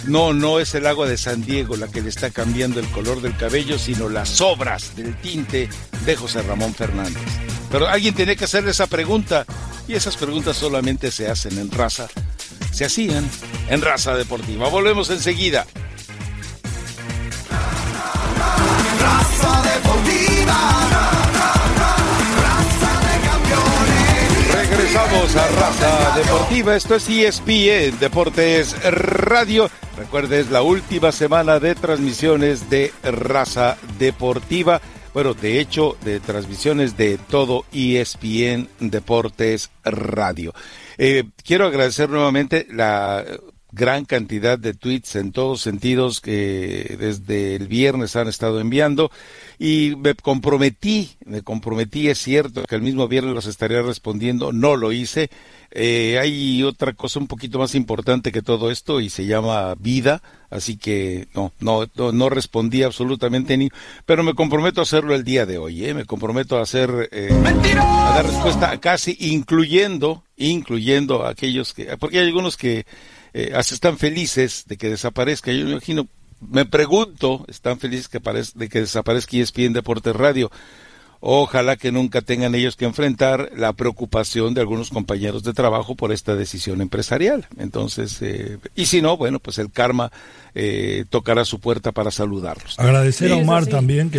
no, 0.07 0.33
no 0.33 0.59
es 0.59 0.75
el 0.75 0.87
agua 0.87 1.07
de 1.07 1.19
San 1.19 1.45
Diego 1.45 1.77
la 1.77 1.89
que 1.89 2.01
le 2.01 2.09
está 2.09 2.31
cambiando 2.31 2.81
el 2.81 2.89
color 2.89 3.21
del 3.21 3.37
cabello, 3.37 3.79
sino 3.79 4.09
las 4.09 4.29
sobras 4.29 4.97
del 4.97 5.17
tinte 5.21 5.69
de 6.05 6.17
José 6.17 6.43
Ramón 6.43 6.75
Fernández. 6.75 7.23
Pero 7.71 7.89
alguien 7.89 8.15
tiene 8.15 8.37
que 8.37 8.45
hacerle 8.45 8.71
esa 8.71 8.87
pregunta 8.87 9.45
y 9.87 9.95
esas 9.95 10.17
preguntas 10.17 10.57
solamente 10.57 11.11
se 11.11 11.29
hacen 11.29 11.59
en 11.59 11.71
raza. 11.71 12.09
Se 12.73 12.85
hacían 12.85 13.29
en 13.69 13.83
raza 13.83 14.15
deportiva. 14.15 14.69
Volvemos 14.69 15.11
enseguida. 15.11 15.67
Regresamos 24.53 25.37
a 25.37 25.49
Raza 25.49 26.17
Deportiva, 26.17 26.77
esto 26.77 26.97
es 26.97 27.09
ESPN 27.09 27.99
Deportes 27.99 28.77
Radio. 28.85 29.71
Recuerde, 29.97 30.41
es 30.41 30.51
la 30.51 30.63
última 30.63 31.13
semana 31.13 31.59
de 31.59 31.75
transmisiones 31.75 32.69
de 32.69 32.93
Raza 33.03 33.77
Deportiva. 33.99 34.81
Bueno, 35.15 35.33
de 35.33 35.61
hecho, 35.61 35.97
de 36.05 36.21
transmisiones 36.21 36.97
de 36.97 37.19
todo 37.19 37.65
ESPN 37.73 38.69
Deportes 38.81 39.71
Radio. 39.83 40.53
Eh, 40.99 41.25
quiero 41.43 41.67
agradecer 41.67 42.11
nuevamente 42.11 42.67
la 42.71 43.25
gran 43.77 44.07
cantidad 44.07 44.59
de 44.59 44.73
tweets 44.73 45.17
en 45.17 45.33
todos 45.33 45.61
sentidos 45.61 46.21
que 46.21 46.97
desde 46.99 47.57
el 47.57 47.69
viernes 47.69 48.17
han 48.17 48.27
estado 48.27 48.59
enviando 48.59 49.11
y 49.59 49.95
me 49.99 50.15
comprometí, 50.15 51.11
me 51.27 51.43
comprometí, 51.43 52.09
es 52.09 52.19
cierto 52.19 52.65
que 52.65 52.75
el 52.75 52.83
mismo 52.83 53.07
viernes 53.07 53.35
los 53.35 53.47
estaría 53.47 53.83
respondiendo, 53.83 54.53
no 54.53 54.77
lo 54.77 54.93
hice. 54.93 55.31
Eh, 55.71 56.19
hay 56.19 56.63
otra 56.63 56.95
cosa 56.95 57.19
un 57.19 57.27
poquito 57.27 57.59
más 57.59 57.75
importante 57.75 58.33
que 58.33 58.41
todo 58.41 58.71
esto 58.71 59.01
y 59.01 59.11
se 59.11 59.27
llama 59.27 59.75
vida, 59.79 60.23
así 60.49 60.79
que 60.79 61.29
no, 61.35 61.53
no, 61.61 61.87
no, 61.97 62.29
respondí 62.31 62.83
absolutamente 62.83 63.59
ni, 63.59 63.69
pero 64.07 64.23
me 64.23 64.35
comprometo 64.35 64.81
a 64.81 64.85
hacerlo 64.85 65.15
el 65.15 65.25
día 65.25 65.45
de 65.45 65.59
hoy, 65.59 65.85
¿eh? 65.85 65.93
me 65.93 66.07
comprometo 66.07 66.57
a 66.57 66.63
hacer, 66.63 67.11
eh, 67.13 67.29
a 67.79 68.15
dar 68.15 68.25
respuesta 68.25 68.79
casi 68.81 69.17
incluyendo, 69.21 70.23
incluyendo 70.39 71.27
a 71.27 71.31
aquellos 71.31 71.75
que, 71.75 71.97
porque 71.99 72.21
hay 72.21 72.27
algunos 72.27 72.57
que 72.57 72.87
eh, 73.39 73.53
hasta 73.55 73.75
están 73.75 73.99
felices 73.99 74.65
de 74.67 74.79
que 74.79 74.89
desaparezca. 74.89 75.53
Yo 75.53 75.67
me 75.67 75.73
imagino, 75.73 76.09
me 76.41 76.65
pregunto, 76.65 77.45
están 77.49 77.79
felices 77.79 78.09
que 78.09 78.19
de 78.55 78.69
que 78.71 78.81
desaparezca 78.81 79.37
ESPN 79.37 79.75
Deportes 79.75 80.17
Radio. 80.17 80.51
Ojalá 81.21 81.77
que 81.77 81.93
nunca 81.93 82.23
tengan 82.23 82.55
ellos 82.55 82.77
que 82.77 82.87
enfrentar 82.87 83.51
la 83.55 83.75
preocupación 83.75 84.55
de 84.55 84.63
algunos 84.63 84.89
compañeros 84.89 85.43
de 85.43 85.53
trabajo 85.53 85.97
por 85.97 86.13
esta 86.13 86.35
decisión 86.35 86.81
empresarial. 86.81 87.47
Entonces, 87.59 88.23
eh, 88.23 88.57
y 88.75 88.87
si 88.87 89.03
no, 89.03 89.19
bueno, 89.19 89.39
pues 89.39 89.59
el 89.59 89.71
karma 89.71 90.11
eh, 90.55 91.05
tocará 91.11 91.45
su 91.45 91.61
puerta 91.61 91.93
para 91.93 92.11
saludarlos. 92.11 92.79
Agradecer 92.79 93.33
a 93.33 93.37
Omar 93.37 93.67
también, 93.67 94.09
que 94.09 94.19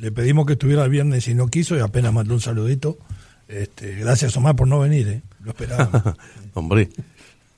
le, 0.00 0.12
pedimos 0.12 0.44
que 0.44 0.52
estuviera 0.52 0.84
el 0.84 0.90
viernes 0.90 1.28
y 1.28 1.34
no 1.34 1.48
quiso 1.48 1.78
y 1.78 1.80
apenas 1.80 2.12
mandó 2.12 2.34
un 2.34 2.42
saludito. 2.42 2.98
Este, 3.48 3.94
gracias 3.94 4.36
Omar 4.36 4.54
por 4.54 4.68
no 4.68 4.80
venir, 4.80 5.08
¿eh? 5.08 5.22
lo 5.42 5.52
esperaba. 5.52 6.14
Hombre, 6.54 6.90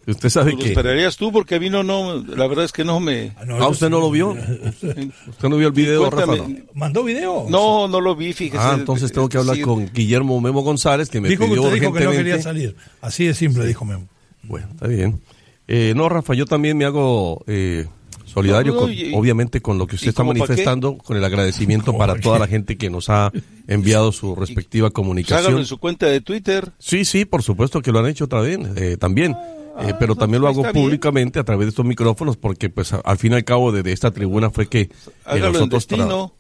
Usted 0.07 0.29
sabe 0.31 0.57
que. 0.57 0.65
Lo 0.65 0.69
esperarías 0.71 1.17
tú 1.17 1.31
porque 1.31 1.59
vino 1.59 1.83
no, 1.83 2.17
la 2.17 2.47
verdad 2.47 2.65
es 2.65 2.73
que 2.73 2.85
no 2.85 2.99
me. 2.99 3.33
Ah, 3.37 3.45
ah 3.61 3.69
usted 3.69 3.89
no 3.89 4.01
lo 4.01 4.11
vio. 4.11 4.31
¿Usted 4.33 5.49
no 5.49 5.57
vio 5.57 5.69
el 5.69 5.73
video, 5.73 6.11
Rafa? 6.11 6.45
¿Mandó 6.75 7.05
video? 7.05 7.47
No, 7.49 7.87
no 7.87 8.01
lo 8.01 8.17
vi, 8.17 8.33
fíjese. 8.33 8.63
Ah, 8.63 8.75
entonces 8.79 9.13
tengo 9.13 9.29
que 9.29 9.39
hablar 9.39 9.61
con 9.61 9.91
Guillermo 9.93 10.41
Memo 10.41 10.63
González, 10.63 11.09
que 11.09 11.21
me 11.21 11.29
dijo 11.29 11.45
pidió 11.45 11.63
que 11.63 11.81
dijo 11.81 11.93
que 11.93 12.05
no 12.05 12.11
quería 12.11 12.43
salir. 12.43 12.77
Así 13.01 13.27
de 13.27 13.35
simple, 13.35 13.67
dijo 13.67 13.85
Memo. 13.85 14.09
Bueno, 14.43 14.69
está 14.73 14.89
bien. 14.89 15.21
Eh, 15.69 15.95
no, 15.97 16.09
Rafa, 16.09 16.35
yo 16.35 16.47
también 16.47 16.77
me 16.77 16.85
hago 16.85 17.45
eh, 17.47 17.87
solidario, 18.25 18.77
con, 18.77 18.91
obviamente, 19.15 19.61
con 19.61 19.79
lo 19.79 19.87
que 19.87 19.95
usted 19.95 20.09
está 20.09 20.25
manifestando, 20.25 20.99
con 20.99 21.17
el 21.17 21.25
agradecimiento 21.25 21.97
para 21.97 22.19
toda 22.19 22.41
la 22.41 22.49
gente 22.49 22.77
que 22.77 22.91
nos 22.91 23.09
ha 23.09 23.31
enviado 23.69 24.11
su 24.11 24.35
respectiva 24.35 24.91
comunicación. 24.91 25.39
Hágalo 25.39 25.59
en 25.61 25.67
su 25.67 25.79
cuenta 25.79 26.07
de 26.07 26.21
Twitter. 26.21 26.73
Sí, 26.79 27.05
sí, 27.05 27.25
por 27.25 27.43
supuesto 27.43 27.81
que 27.81 27.93
lo 27.93 28.01
han 28.01 28.07
hecho 28.07 28.25
otra 28.25 28.41
vez, 28.41 28.59
eh, 28.77 28.97
también. 28.99 29.37
Ah, 29.77 29.97
pero 29.99 30.15
también 30.17 30.43
lo 30.43 30.49
hago 30.49 30.63
públicamente 30.73 31.39
a 31.39 31.45
través 31.45 31.67
de 31.67 31.71
estos 31.71 31.85
micrófonos 31.85 32.37
porque 32.37 32.71
pues 32.71 32.93
al 32.93 33.19
fin 33.19 33.33
y 33.33 33.37
al 33.37 33.45
cabo 33.45 33.73
de, 33.73 33.93
esta 33.93 34.11
tribuna 34.11 34.51
fue 34.51 34.69
que 34.69 34.91
nosotros 35.27 35.87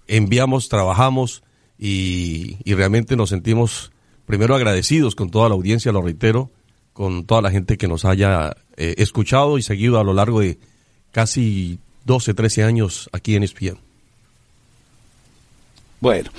enviamos, 0.06 0.68
trabajamos 0.68 1.42
y, 1.78 2.56
realmente 2.64 3.16
nos 3.16 3.30
sentimos 3.30 3.92
primero 4.26 4.54
agradecidos 4.54 5.14
con 5.14 5.30
toda 5.30 5.48
la 5.48 5.54
audiencia, 5.54 5.92
lo 5.92 6.02
reitero, 6.02 6.50
con 6.92 7.24
toda 7.24 7.42
la 7.42 7.50
gente 7.50 7.76
que 7.76 7.88
nos 7.88 8.04
haya 8.04 8.56
eh, 8.76 8.94
escuchado 8.98 9.58
y 9.58 9.62
seguido 9.62 9.98
a 9.98 10.04
lo 10.04 10.14
largo 10.14 10.40
de 10.40 10.58
casi 11.10 11.78
12, 12.04 12.34
13 12.34 12.64
años 12.64 13.10
aquí 13.12 13.36
en 13.36 13.42
ESPN. 13.42 13.78
Bueno, 16.00 16.30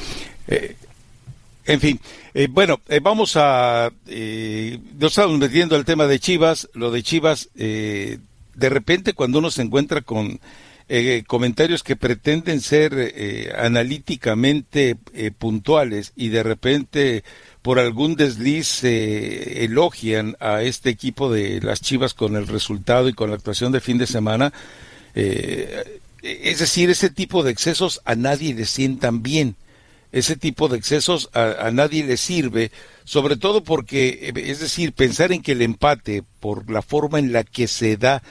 eh, 0.47 0.75
en 1.65 1.79
fin, 1.79 1.99
eh, 2.33 2.47
bueno, 2.49 2.81
eh, 2.87 2.99
vamos 3.01 3.35
a... 3.35 3.91
Eh, 4.07 4.79
nos 4.97 5.11
estamos 5.11 5.37
metiendo 5.37 5.75
al 5.75 5.85
tema 5.85 6.07
de 6.07 6.19
Chivas. 6.19 6.69
Lo 6.73 6.91
de 6.91 7.03
Chivas, 7.03 7.49
de 7.55 8.19
repente 8.55 9.13
cuando 9.13 9.39
uno 9.39 9.51
se 9.51 9.61
encuentra 9.61 10.01
con 10.01 10.39
comentarios 11.27 11.81
que 11.81 11.95
pretenden 11.95 12.61
ser 12.61 13.51
analíticamente 13.57 14.95
puntuales 15.39 16.11
y 16.15 16.27
de 16.27 16.43
repente 16.43 17.23
por 17.63 17.79
algún 17.79 18.15
desliz 18.15 18.83
elogian 18.83 20.35
a 20.39 20.61
este 20.61 20.91
equipo 20.91 21.31
de 21.31 21.61
las 21.61 21.81
Chivas 21.81 22.13
con 22.13 22.35
el 22.35 22.47
resultado 22.47 23.09
y 23.09 23.13
con 23.13 23.29
la 23.29 23.37
actuación 23.37 23.71
de 23.71 23.79
fin 23.79 23.97
de 23.97 24.05
semana, 24.05 24.53
es 25.15 26.59
decir, 26.59 26.91
ese 26.91 27.09
tipo 27.09 27.41
de 27.41 27.51
excesos 27.51 28.01
a 28.05 28.15
nadie 28.15 28.53
le 28.53 28.65
sientan 28.65 29.23
bien 29.23 29.55
ese 30.13 30.37
tipo 30.37 30.69
de 30.69 30.77
excesos 30.77 31.29
a, 31.33 31.71
nadie 31.71 32.05
le 32.05 32.17
sirve, 32.17 32.71
sobre 33.03 33.35
todo 33.35 33.63
porque, 33.63 34.31
eh, 34.35 34.43
es 34.45 34.59
decir, 34.59 34.93
pensar 34.93 35.31
en 35.31 35.41
que 35.41 35.53
el 35.53 35.63
empate, 35.63 36.23
por 36.39 36.69
la 36.69 36.83
forma 36.83 37.17
en 37.17 37.33
la 37.33 37.43
que 37.43 37.67
se 37.67 37.97
da, 37.97 38.21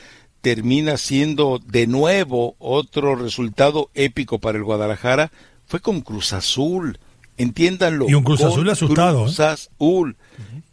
termina 0.40 0.96
siendo 0.96 1.58
de 1.58 1.88
nuevo 1.88 2.54
otro 2.60 3.16
resultado 3.16 3.90
épico 3.94 4.38
para 4.38 4.58
el 4.58 4.64
Guadalajara, 4.64 5.32
fue 5.66 5.80
con 5.80 6.00
Cruz 6.02 6.32
Azul. 6.32 6.98
Entiéndanlo. 7.36 8.08
Y 8.08 8.14
un 8.14 8.22
Cruz 8.22 8.42
Azul 8.42 8.70
asustado. 8.70 9.24
Cruz 9.24 9.40
¿eh? 9.40 9.44
Azul. 9.44 10.16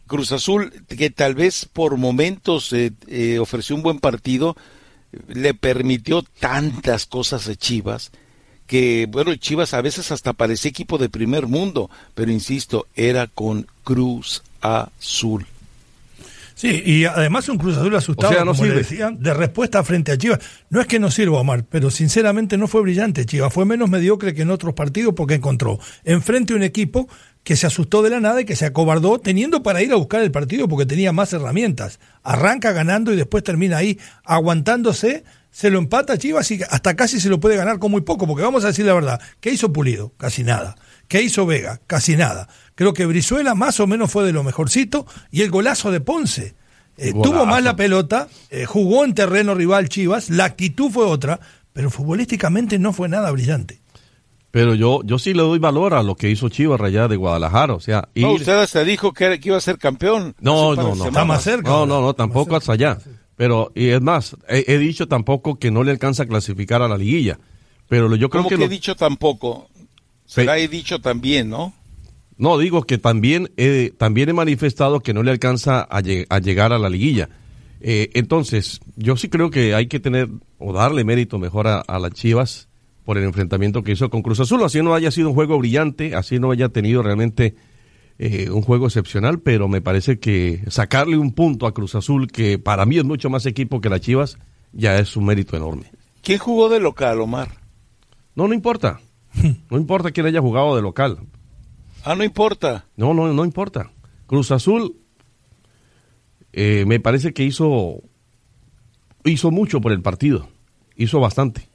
Cruz 0.06 0.32
Azul, 0.32 0.72
que 0.88 1.10
tal 1.10 1.34
vez 1.34 1.66
por 1.66 1.98
momentos 1.98 2.72
eh, 2.72 3.40
ofreció 3.40 3.76
un 3.76 3.82
buen 3.82 4.00
partido, 4.00 4.56
le 5.28 5.56
permitió 5.56 6.22
tantas 6.22 7.08
cosas 7.08 7.48
a 7.48 7.56
Chivas 7.56 8.12
que, 8.70 9.08
bueno, 9.10 9.36
Chivas 9.36 9.74
a 9.74 9.82
veces 9.82 10.12
hasta 10.12 10.32
parecía 10.34 10.70
equipo 10.70 11.00
de 11.00 11.10
primer 11.10 11.48
mundo, 11.48 11.90
pero 12.14 12.32
insisto, 12.32 12.86
era 12.96 13.26
con 13.26 13.66
Cruz 13.84 14.44
Azul. 14.62 15.48
Sí, 16.54 16.84
y 16.86 17.06
además 17.06 17.50
un 17.50 17.58
Cruz 17.58 17.78
Azul 17.78 17.96
asustado, 17.96 18.46
como 18.46 18.66
le 18.66 18.76
decían, 18.76 19.18
de 19.24 19.34
respuesta 19.34 19.84
frente 19.84 20.12
a 20.12 20.18
Chivas. 20.20 20.40
No 20.70 20.82
es 20.82 20.86
que 20.86 21.00
no 21.00 21.10
sirva, 21.10 21.40
Omar, 21.40 21.64
pero 21.68 21.90
sinceramente 21.90 22.58
no 22.58 22.68
fue 22.68 22.82
brillante 22.82 23.26
Chivas. 23.26 23.52
Fue 23.52 23.66
menos 23.66 23.90
mediocre 23.90 24.36
que 24.36 24.44
en 24.44 24.52
otros 24.52 24.76
partidos 24.76 25.16
porque 25.16 25.34
encontró 25.34 25.80
enfrente 26.04 26.54
un 26.54 26.62
equipo 26.62 27.10
que 27.44 27.56
se 27.56 27.66
asustó 27.66 28.04
de 28.04 28.12
la 28.12 28.20
nada 28.20 28.42
y 28.42 28.46
que 28.46 28.56
se 28.56 28.68
acobardó 28.68 29.18
teniendo 29.18 29.64
para 29.64 29.82
ir 29.82 29.92
a 29.94 29.96
buscar 29.96 30.22
el 30.22 30.30
partido 30.30 30.68
porque 30.68 30.86
tenía 30.86 31.12
más 31.12 31.34
herramientas. 31.34 32.00
Arranca 32.22 32.72
ganando 32.72 33.12
y 33.14 33.16
después 33.16 33.44
termina 33.44 33.78
ahí 33.78 33.98
aguantándose, 34.26 35.24
se 35.52 35.70
lo 35.70 35.80
empata 35.80 36.18
Chivas 36.18 36.50
y 36.52 36.62
hasta 36.70 36.96
casi 36.96 37.20
se 37.20 37.30
lo 37.30 37.40
puede 37.40 37.56
ganar 37.56 37.80
con 37.80 37.92
muy 37.92 38.02
poco, 38.02 38.28
porque 38.28 38.44
vamos 38.44 38.64
a 38.64 38.68
decir 38.68 38.86
la 38.86 38.94
verdad, 38.94 39.22
¿qué 39.40 39.52
hizo 39.52 39.74
Pulido? 39.74 40.14
Casi 40.18 40.44
nada. 40.44 40.76
¿Qué 41.08 41.24
hizo 41.24 41.46
Vega? 41.46 41.82
Casi 41.88 42.16
nada. 42.16 42.48
Creo 42.76 42.94
que 42.94 43.06
Brizuela 43.06 43.56
más 43.56 43.80
o 43.80 43.88
menos 43.88 44.12
fue 44.12 44.26
de 44.26 44.32
lo 44.32 44.44
mejorcito 44.44 45.06
y 45.32 45.42
el 45.42 45.50
golazo 45.50 45.92
de 45.92 46.02
Ponce. 46.02 46.56
Eh, 46.98 47.14
tuvo 47.14 47.46
más 47.46 47.64
la 47.64 47.76
pelota, 47.76 48.28
eh, 48.50 48.66
jugó 48.66 49.06
en 49.06 49.14
terreno 49.14 49.56
rival 49.56 49.88
Chivas, 49.88 50.30
la 50.30 50.46
actitud 50.46 50.92
fue 50.92 51.06
otra, 51.06 51.40
pero 51.72 51.90
futbolísticamente 51.90 52.78
no 52.78 52.92
fue 52.92 53.08
nada 53.08 53.32
brillante. 53.32 53.80
Pero 54.52 54.74
yo, 54.74 55.02
yo 55.04 55.20
sí 55.20 55.34
le 55.34 55.44
doy 55.44 55.60
valor 55.60 55.94
a 55.94 56.04
lo 56.04 56.16
que 56.16 56.30
hizo 56.30 56.50
Chivas 56.50 56.80
Rayada 56.80 57.08
de 57.08 57.16
Guadalajara. 57.16 57.74
O 57.76 57.80
sea, 57.80 58.10
no, 58.16 58.34
usted 58.34 58.54
hasta 58.54 58.84
dijo 58.84 59.14
que, 59.14 59.40
iba 59.44 59.58
a 59.58 59.62
ser 59.62 59.78
campeón. 59.78 60.36
No, 60.40 60.76
no, 60.76 60.96
no. 60.96 61.06
Está 61.06 61.24
más 61.24 61.44
cerca. 61.44 61.70
No, 61.70 61.86
no, 61.86 62.02
no, 62.02 62.14
tampoco 62.14 62.56
hasta 62.56 62.74
allá. 62.74 62.98
Pero, 63.40 63.72
y 63.74 63.88
es 63.88 64.02
más, 64.02 64.36
he, 64.50 64.78
dicho 64.80 65.08
tampoco 65.08 65.60
que 65.60 65.72
no 65.72 65.86
le 65.86 65.92
alcanza 65.92 66.24
a 66.24 66.26
clasificar 66.26 66.82
a 66.82 66.90
la 66.90 66.98
liguilla. 66.98 67.40
Pero 67.88 68.14
yo 68.18 68.30
creo 68.30 68.44
¿Cómo 68.44 68.58
que, 68.58 68.66
he 68.66 68.68
dicho 68.68 68.98
tampoco? 68.98 69.70
Será 70.26 70.58
he 70.58 70.68
dicho 70.68 71.00
también, 71.00 71.50
¿no? 71.50 71.74
No, 72.36 72.58
digo 72.58 72.84
que 72.84 72.98
también, 72.98 73.50
he, 73.56 73.94
también 73.98 74.28
he 74.28 74.34
manifestado 74.34 75.00
que 75.00 75.14
no 75.14 75.24
le 75.24 75.32
alcanza 75.32 75.88
a, 75.90 76.02
llegar 76.02 76.74
a 76.74 76.80
la 76.80 76.90
liguilla. 76.90 77.30
Eh, 77.80 78.10
entonces, 78.14 78.82
yo 78.98 79.16
sí 79.16 79.30
creo 79.30 79.50
que 79.52 79.74
hay 79.74 79.88
que 79.88 80.02
tener 80.02 80.28
o 80.58 80.74
darle 80.74 81.06
mérito 81.06 81.40
mejor 81.40 81.70
a, 81.70 81.86
las 81.98 82.12
Chivas 82.12 82.68
por 83.06 83.18
el 83.18 83.24
enfrentamiento 83.24 83.84
que 83.84 83.94
hizo 83.94 84.10
con 84.10 84.22
Cruz 84.22 84.42
Azul. 84.42 84.62
Así 84.66 84.84
no 84.84 84.94
haya 84.94 85.12
sido 85.12 85.30
un 85.30 85.36
juego 85.36 85.58
brillante, 85.58 86.14
así 86.14 86.40
no 86.40 86.52
haya 86.52 86.68
tenido 86.68 87.04
realmente 87.04 87.56
eh, 88.20 88.50
un 88.50 88.62
juego 88.62 88.88
excepcional, 88.88 89.40
pero 89.40 89.70
me 89.70 89.82
parece 89.82 90.20
que 90.20 90.64
sacarle 90.68 91.18
un 91.18 91.32
punto 91.32 91.66
a 91.66 91.74
Cruz 91.74 91.96
Azul, 91.96 92.28
que 92.28 92.60
para 92.60 92.86
mí 92.86 92.98
es 92.98 93.06
mucho 93.06 93.30
más 93.30 93.46
equipo 93.46 93.80
que 93.80 93.90
las 93.90 94.02
Chivas, 94.02 94.38
ya 94.74 95.00
es 95.00 95.16
un 95.16 95.26
mérito 95.26 95.56
enorme. 95.56 95.92
¿Quién 96.22 96.38
jugó 96.38 96.68
de 96.68 96.82
local, 96.82 97.22
Omar? 97.22 97.50
No, 98.36 98.48
no 98.48 98.54
importa. 98.54 99.00
No 99.70 99.78
importa 99.78 100.12
quién 100.12 100.26
haya 100.26 100.42
jugado 100.42 100.76
de 100.76 100.82
local. 100.82 101.20
Ah, 102.04 102.16
no 102.16 102.24
importa. 102.24 102.86
No, 102.98 103.14
no, 103.14 103.32
no 103.32 103.46
importa. 103.46 103.92
Cruz 104.26 104.52
Azul 104.52 104.98
eh, 106.52 106.84
me 106.86 107.00
parece 107.00 107.34
que 107.34 107.44
hizo 107.44 108.02
hizo 109.24 109.52
mucho 109.52 109.80
por 109.80 109.92
el 109.92 110.02
partido. 110.02 110.50
Hizo 110.96 111.20
bastante. 111.20 111.69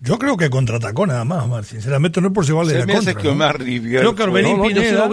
Yo 0.00 0.18
creo 0.18 0.36
que 0.36 0.48
contraatacó 0.48 1.06
nada 1.06 1.24
más, 1.24 1.44
Omar. 1.44 1.64
Sinceramente, 1.64 2.20
no 2.20 2.28
es 2.28 2.32
por 2.32 2.46
si 2.46 2.52
vale 2.52 2.72
la 2.72 2.86
contra. 2.86 3.14
Que 3.14 3.28
creo 3.80 4.14
que 4.14 4.22
Orbelín 4.22 4.62
Pineda, 4.62 5.08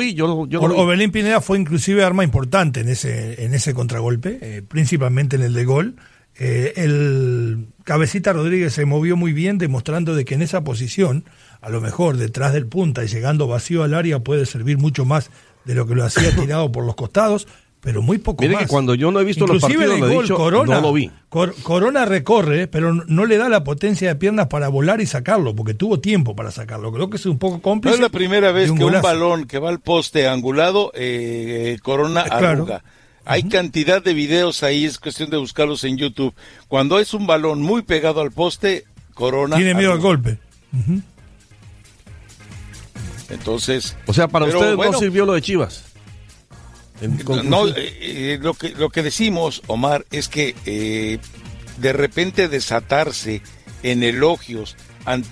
Orbelín 0.59 1.11
Pineda 1.11 1.41
fue 1.41 1.57
inclusive 1.57 2.03
arma 2.03 2.23
importante 2.23 2.81
en 2.81 2.89
ese 2.89 3.43
en 3.43 3.53
ese 3.53 3.73
contragolpe, 3.73 4.37
eh, 4.41 4.61
principalmente 4.61 5.37
en 5.37 5.41
el 5.41 5.53
de 5.53 5.65
gol. 5.65 5.95
Eh, 6.37 6.73
el 6.75 7.67
Cabecita 7.83 8.33
Rodríguez 8.33 8.73
se 8.73 8.85
movió 8.85 9.15
muy 9.15 9.33
bien, 9.33 9.57
demostrando 9.57 10.15
de 10.15 10.25
que 10.25 10.35
en 10.35 10.41
esa 10.41 10.63
posición, 10.63 11.23
a 11.61 11.69
lo 11.69 11.81
mejor 11.81 12.17
detrás 12.17 12.53
del 12.53 12.67
punta 12.67 13.03
y 13.03 13.07
llegando 13.07 13.47
vacío 13.47 13.83
al 13.83 13.93
área, 13.93 14.19
puede 14.19 14.45
servir 14.45 14.77
mucho 14.77 15.05
más 15.05 15.31
de 15.63 15.75
lo 15.75 15.87
que 15.87 15.95
lo 15.95 16.03
hacía 16.03 16.35
tirado 16.35 16.71
por 16.71 16.85
los 16.85 16.95
costados, 16.95 17.47
pero 17.85 18.01
muy 18.01 18.17
poco 18.17 18.41
Mire 18.41 18.55
más. 18.55 18.63
que 18.63 18.67
cuando 18.67 18.95
yo 18.95 19.11
no 19.11 19.19
he 19.19 19.23
visto 19.23 19.45
los 19.45 19.61
partidos, 19.61 19.99
lo 19.99 20.09
he 20.09 20.21
dicho, 20.23 20.35
Corona, 20.35 20.73
no 20.73 20.81
lo 20.81 20.91
vi. 20.91 21.11
Corona 21.29 22.03
recorre, 22.05 22.65
pero 22.65 22.91
no 22.91 23.25
le 23.27 23.37
da 23.37 23.47
la 23.47 23.63
potencia 23.63 24.07
de 24.07 24.15
piernas 24.15 24.47
para 24.47 24.69
volar 24.69 25.01
y 25.01 25.05
sacarlo, 25.05 25.55
porque 25.55 25.75
tuvo 25.75 25.99
tiempo 25.99 26.35
para 26.35 26.49
sacarlo. 26.49 26.91
Creo 26.91 27.11
que 27.11 27.17
es 27.17 27.25
un 27.27 27.37
poco 27.37 27.61
cómplice. 27.61 27.95
No 27.95 28.03
es 28.03 28.11
la 28.11 28.17
primera 28.17 28.51
vez 28.51 28.71
que 28.71 28.83
un 28.83 29.01
balón 29.03 29.45
que 29.45 29.59
va 29.59 29.69
al 29.69 29.81
poste 29.81 30.27
angulado, 30.27 30.91
eh, 30.95 31.77
Corona 31.83 32.21
arruga. 32.21 32.83
Hay 33.23 33.43
cantidad 33.43 34.03
de 34.03 34.15
videos 34.15 34.63
ahí, 34.63 34.85
es 34.85 34.97
cuestión 34.97 35.29
de 35.29 35.37
buscarlos 35.37 35.83
en 35.83 35.97
YouTube. 35.97 36.33
Cuando 36.67 36.97
es 36.97 37.13
un 37.13 37.27
balón 37.27 37.61
muy 37.61 37.83
pegado 37.83 38.19
al 38.19 38.31
poste, 38.31 38.85
Corona. 39.13 39.57
Tiene 39.57 39.75
miedo 39.75 39.91
al 39.91 39.99
golpe. 39.99 40.39
Entonces. 43.29 43.95
O 44.07 44.13
sea, 44.13 44.27
para 44.27 44.45
ustedes 44.45 44.75
no 44.75 44.93
sirvió 44.93 45.27
lo 45.27 45.33
de 45.33 45.43
Chivas. 45.43 45.84
No, 47.43 47.67
eh, 47.67 47.73
eh, 47.75 48.39
lo, 48.41 48.53
que, 48.53 48.69
lo 48.69 48.89
que 48.89 49.03
decimos, 49.03 49.61
Omar, 49.67 50.05
es 50.11 50.29
que 50.29 50.55
eh, 50.65 51.19
de 51.77 51.93
repente 51.93 52.47
desatarse 52.47 53.41
en 53.83 54.03
elogios 54.03 54.75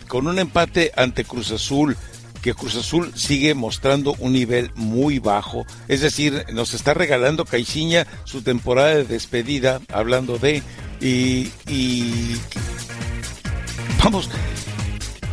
con 0.07 0.27
un 0.27 0.39
empate 0.39 0.91
ante 0.95 1.23
Cruz 1.23 1.51
Azul, 1.51 1.97
que 2.41 2.53
Cruz 2.53 2.75
Azul 2.75 3.11
sigue 3.15 3.55
mostrando 3.55 4.15
un 4.19 4.33
nivel 4.33 4.71
muy 4.75 5.19
bajo. 5.19 5.65
Es 5.87 6.01
decir, 6.01 6.45
nos 6.53 6.73
está 6.73 6.93
regalando 6.93 7.45
Caixinha 7.45 8.05
su 8.25 8.41
temporada 8.41 8.95
de 8.95 9.05
despedida, 9.05 9.81
hablando 9.91 10.37
de. 10.37 10.61
Y, 11.01 11.49
y. 11.67 12.35
Vamos. 14.03 14.29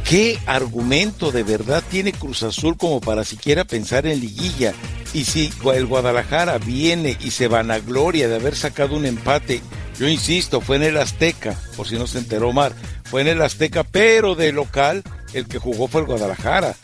¿Qué 0.05 0.39
argumento 0.47 1.31
de 1.31 1.45
verdad 1.45 1.85
tiene 1.89 2.13
Cruz 2.13 2.43
Azul 2.43 2.77
como 2.77 3.01
para 3.01 3.25
siquiera 3.25 3.65
pensar 3.65 4.07
en 4.07 4.21
liguilla? 4.21 4.75
Y 5.13 5.25
si 5.25 5.53
el 5.75 5.87
Guadalajara 5.87 6.59
viene 6.59 7.17
y 7.21 7.33
se 7.33 7.49
vanagloria 7.49 8.29
de 8.29 8.37
haber 8.37 8.55
sacado 8.55 8.97
un 8.97 9.07
empate, 9.07 9.61
yo 9.99 10.09
insisto, 10.09 10.61
fue 10.61 10.77
en 10.77 10.85
el 10.85 10.97
Azteca, 10.97 11.57
por 11.77 11.87
si 11.89 11.97
no 11.97 12.07
se 12.07 12.19
enteró 12.19 12.53
Mar, 12.53 12.73
fue 13.05 13.23
en 13.23 13.29
el 13.29 13.43
Azteca, 13.43 13.83
pero 13.85 14.35
de 14.35 14.53
local, 14.53 15.03
el 15.35 15.47
que 15.47 15.59
jugó 15.59 15.89
fue 15.89 16.03
el 16.03 16.07
Guadalajara. 16.07 16.77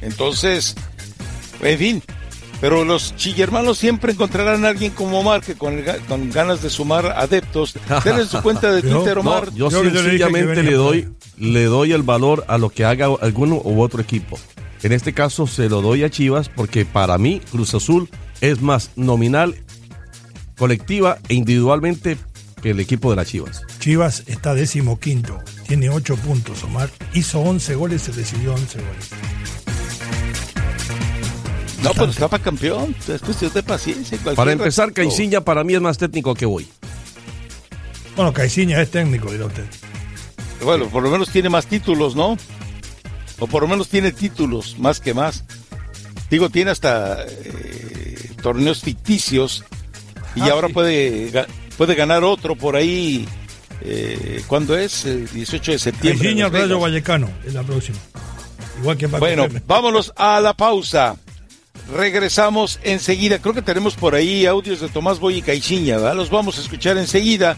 Entonces, 0.00 0.74
en 1.62 1.78
fin, 1.78 2.02
pero 2.60 2.84
los 2.84 3.16
chillermanos 3.16 3.78
siempre 3.78 4.12
encontrarán 4.12 4.64
a 4.64 4.68
alguien 4.68 4.92
como 4.92 5.20
Omar 5.20 5.40
que 5.40 5.54
con, 5.54 5.82
con 6.06 6.30
ganas 6.30 6.62
de 6.62 6.68
sumar 6.68 7.06
adeptos. 7.06 7.74
Denle 8.04 8.26
su 8.26 8.42
cuenta 8.42 8.70
de 8.72 8.82
Twitter, 8.82 9.18
Omar. 9.18 9.52
yo, 9.54 9.70
sencillamente 9.70 10.62
le, 10.62 10.72
doy, 10.72 11.08
le 11.38 11.64
doy 11.64 11.92
el 11.92 12.02
valor 12.02 12.44
a 12.48 12.58
lo 12.58 12.68
que 12.68 12.84
haga 12.84 13.06
alguno 13.20 13.60
u 13.64 13.80
otro 13.80 14.02
equipo. 14.02 14.38
En 14.82 14.92
este 14.92 15.12
caso 15.12 15.46
se 15.46 15.68
lo 15.68 15.82
doy 15.82 16.04
a 16.04 16.10
Chivas 16.10 16.48
porque 16.48 16.84
para 16.84 17.18
mí 17.18 17.40
Cruz 17.50 17.74
Azul 17.74 18.08
es 18.40 18.62
más 18.62 18.90
nominal, 18.96 19.54
colectiva 20.56 21.18
e 21.28 21.34
individualmente 21.34 22.16
que 22.62 22.70
el 22.70 22.80
equipo 22.80 23.10
de 23.10 23.16
las 23.16 23.28
Chivas. 23.28 23.62
Chivas 23.78 24.24
está 24.26 24.54
décimo 24.54 24.98
quinto, 24.98 25.38
tiene 25.66 25.90
ocho 25.90 26.16
puntos, 26.16 26.62
Omar. 26.64 26.90
Hizo 27.12 27.40
11 27.40 27.74
goles, 27.74 28.02
se 28.02 28.12
recibió 28.12 28.54
11 28.54 28.78
goles. 28.80 29.10
No, 31.82 31.92
pero 31.92 32.10
estaba 32.10 32.38
campeón. 32.38 32.94
Es 33.08 33.22
cuestión 33.22 33.52
de 33.54 33.62
paciencia. 33.62 34.18
Para 34.36 34.52
empezar, 34.52 34.92
Caiciña 34.92 35.40
para 35.40 35.64
mí 35.64 35.74
es 35.74 35.80
más 35.80 35.96
técnico 35.96 36.34
que 36.34 36.44
voy. 36.46 36.68
Bueno, 38.16 38.32
Caiciña 38.32 38.80
es 38.82 38.90
técnico, 38.90 39.30
dirá 39.32 39.46
usted. 39.46 39.64
Bueno, 40.62 40.86
por 40.88 41.02
lo 41.02 41.10
menos 41.10 41.30
tiene 41.30 41.48
más 41.48 41.66
títulos, 41.66 42.14
¿no? 42.14 42.36
O 43.40 43.46
por 43.46 43.62
lo 43.62 43.68
menos 43.68 43.88
tiene 43.88 44.12
títulos, 44.12 44.78
más 44.78 45.00
que 45.00 45.14
más. 45.14 45.44
Digo, 46.30 46.50
tiene 46.50 46.70
hasta 46.70 47.24
eh, 47.24 48.30
torneos 48.42 48.82
ficticios 48.82 49.64
y 50.36 50.42
ah, 50.42 50.52
ahora 50.52 50.68
puede, 50.68 51.32
puede 51.76 51.94
ganar 51.94 52.22
otro 52.22 52.54
por 52.54 52.76
ahí. 52.76 53.26
Eh, 53.82 54.42
¿Cuándo 54.46 54.76
es? 54.76 55.06
El 55.06 55.26
18 55.28 55.72
de 55.72 55.78
septiembre. 55.78 56.24
Caiciña 56.24 56.48
Rayo 56.48 56.78
Vallecano, 56.78 57.30
es 57.44 57.54
la 57.54 57.62
próxima. 57.62 57.98
Igual 58.80 58.96
que 58.96 59.06
bueno, 59.06 59.48
vámonos 59.66 60.12
a 60.16 60.40
la 60.40 60.54
pausa. 60.54 61.16
Regresamos 61.94 62.78
enseguida. 62.82 63.38
Creo 63.40 63.54
que 63.54 63.62
tenemos 63.62 63.94
por 63.94 64.14
ahí 64.14 64.46
audios 64.46 64.80
de 64.80 64.88
Tomás 64.88 65.18
Boy 65.18 65.38
y 65.38 65.42
Caixinha, 65.42 65.96
¿verdad? 65.96 66.14
Los 66.14 66.30
vamos 66.30 66.58
a 66.58 66.60
escuchar 66.60 66.96
enseguida 66.98 67.56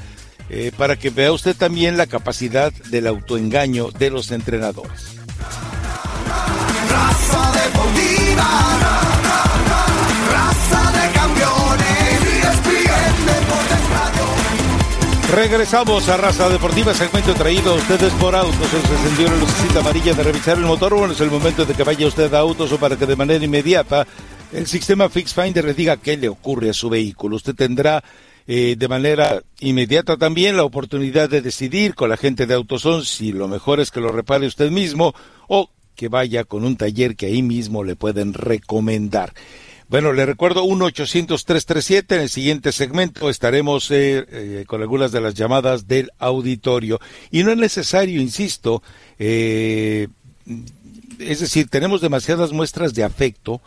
eh, 0.49 0.73
para 0.77 0.97
que 0.97 1.11
vea 1.11 1.33
usted 1.33 1.55
también 1.55 1.97
la 1.97 2.07
capacidad 2.07 2.73
del 2.73 3.07
autoengaño 3.07 3.91
de 3.91 4.11
los 4.11 4.31
entrenadores. 4.31 5.22
Regresamos 15.35 16.09
a 16.11 16.19
Raza 16.19 16.49
Deportiva, 16.51 16.93
segmento 16.93 17.33
traído 17.33 17.73
a 17.73 17.77
ustedes 17.77 18.13
por 18.15 18.35
Autos. 18.37 18.69
Se 18.69 18.77
encendió 18.77 19.31
la 19.31 19.37
lucecita 19.37 19.81
amarilla 19.81 20.13
de 20.13 20.23
revisar 20.25 20.59
el 20.59 20.65
motor. 20.65 20.95
Bueno, 20.95 21.15
es 21.15 21.21
el 21.21 21.31
momento 21.31 21.65
de 21.65 21.73
que 21.73 21.83
vaya 21.85 22.07
usted 22.07 22.33
a 22.35 22.41
Autos 22.41 22.71
o 22.71 22.79
para 22.79 22.97
que 22.97 23.07
de 23.07 23.17
manera 23.17 23.43
inmediata 23.43 24.07
el 24.53 24.67
sistema 24.67 25.09
Fix 25.09 25.33
Finder 25.33 25.65
le 25.65 25.73
diga 25.73 25.97
qué 25.97 26.19
le 26.19 26.29
ocurre 26.29 26.69
a 26.69 26.75
su 26.75 26.91
vehículo. 26.91 27.37
Usted 27.37 27.55
tendrá 27.55 28.05
eh, 28.55 28.77
de 28.77 28.87
manera 28.87 29.43
inmediata 29.61 30.19
también 30.19 30.59
la 30.59 30.65
oportunidad 30.65 31.31
de 31.31 31.41
decidir 31.41 31.95
con 31.95 32.11
la 32.11 32.19
gente 32.19 32.45
de 32.45 32.53
Autoson 32.53 33.03
si 33.03 33.33
lo 33.33 33.49
mejor 33.49 33.81
es 33.81 33.91
que 33.91 34.03
lo 34.03 34.13
repare 34.13 34.47
usted 34.47 34.71
mismo 34.71 35.15
o 35.49 35.71
que 35.97 36.09
vaya 36.09 36.45
con 36.45 36.63
un 36.63 36.77
taller 36.77 37.17
que 37.17 37.27
ahí 37.27 37.43
mismo 37.43 37.83
le 37.83 37.97
pueden 37.97 38.35
recomendar. 38.35 39.33
Bueno, 39.89 40.13
le 40.13 40.27
recuerdo 40.27 40.67
1-800-337. 40.67 42.15
En 42.15 42.21
el 42.21 42.29
siguiente 42.29 42.73
segmento 42.73 43.31
estaremos 43.31 43.91
eh, 43.91 44.27
eh, 44.31 44.65
con 44.67 44.83
algunas 44.83 45.13
de 45.13 45.23
las 45.23 45.33
llamadas 45.33 45.89
del 45.89 46.11
auditorio. 46.19 47.01
Y 47.31 47.45
no 47.45 47.53
es 47.53 47.57
necesario, 47.57 48.21
insisto, 48.21 48.83
eh, 49.19 50.09
es 51.19 51.41
decir, 51.41 51.69
tenemos 51.69 52.03
demasiadas 52.03 52.53
muestras 52.53 52.93
de 52.93 53.05
afecto 53.05 53.63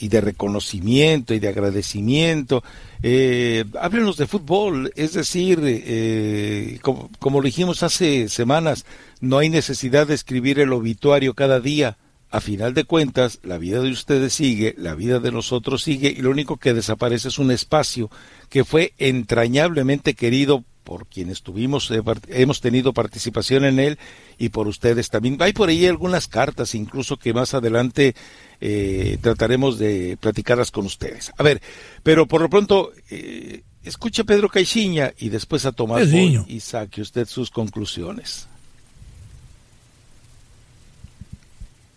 y 0.00 0.08
de 0.08 0.20
reconocimiento 0.20 1.34
y 1.34 1.38
de 1.38 1.48
agradecimiento. 1.48 2.64
Eh, 3.02 3.64
háblenos 3.80 4.16
de 4.16 4.26
fútbol, 4.26 4.92
es 4.96 5.12
decir, 5.12 5.60
eh, 5.62 6.78
como, 6.82 7.40
lo 7.40 7.42
dijimos 7.42 7.82
hace 7.82 8.28
semanas, 8.28 8.86
no 9.20 9.38
hay 9.38 9.50
necesidad 9.50 10.06
de 10.06 10.14
escribir 10.14 10.58
el 10.58 10.72
obituario 10.72 11.34
cada 11.34 11.60
día 11.60 11.98
a 12.30 12.40
final 12.40 12.74
de 12.74 12.84
cuentas, 12.84 13.40
la 13.42 13.58
vida 13.58 13.80
de 13.82 13.90
ustedes 13.90 14.32
sigue, 14.32 14.74
la 14.78 14.94
vida 14.94 15.18
de 15.18 15.32
nosotros 15.32 15.82
sigue, 15.82 16.14
y 16.16 16.22
lo 16.22 16.30
único 16.30 16.58
que 16.58 16.74
desaparece 16.74 17.28
es 17.28 17.38
un 17.38 17.50
espacio 17.50 18.08
que 18.48 18.64
fue 18.64 18.94
entrañablemente 18.98 20.14
querido 20.14 20.64
por 20.90 21.06
quienes 21.06 21.42
tuvimos, 21.42 21.88
eh, 21.92 22.02
hemos 22.30 22.60
tenido 22.60 22.92
participación 22.92 23.64
en 23.64 23.78
él 23.78 23.96
y 24.38 24.48
por 24.48 24.66
ustedes 24.66 25.08
también. 25.08 25.36
Hay 25.38 25.52
por 25.52 25.68
ahí 25.68 25.86
algunas 25.86 26.26
cartas, 26.26 26.74
incluso 26.74 27.16
que 27.16 27.32
más 27.32 27.54
adelante 27.54 28.16
eh, 28.60 29.16
trataremos 29.20 29.78
de 29.78 30.18
platicarlas 30.20 30.72
con 30.72 30.86
ustedes. 30.86 31.30
A 31.38 31.44
ver, 31.44 31.62
pero 32.02 32.26
por 32.26 32.40
lo 32.40 32.50
pronto, 32.50 32.90
eh, 33.08 33.62
escuche 33.84 34.22
a 34.22 34.24
Pedro 34.24 34.48
Caixinha 34.48 35.14
y 35.16 35.28
después 35.28 35.64
a 35.64 35.70
Tomás 35.70 36.08
y 36.08 36.58
saque 36.58 37.02
usted 37.02 37.28
sus 37.28 37.52
conclusiones. 37.52 38.48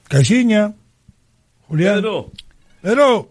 Caixinha, 0.08 0.76
Julián. 1.68 2.06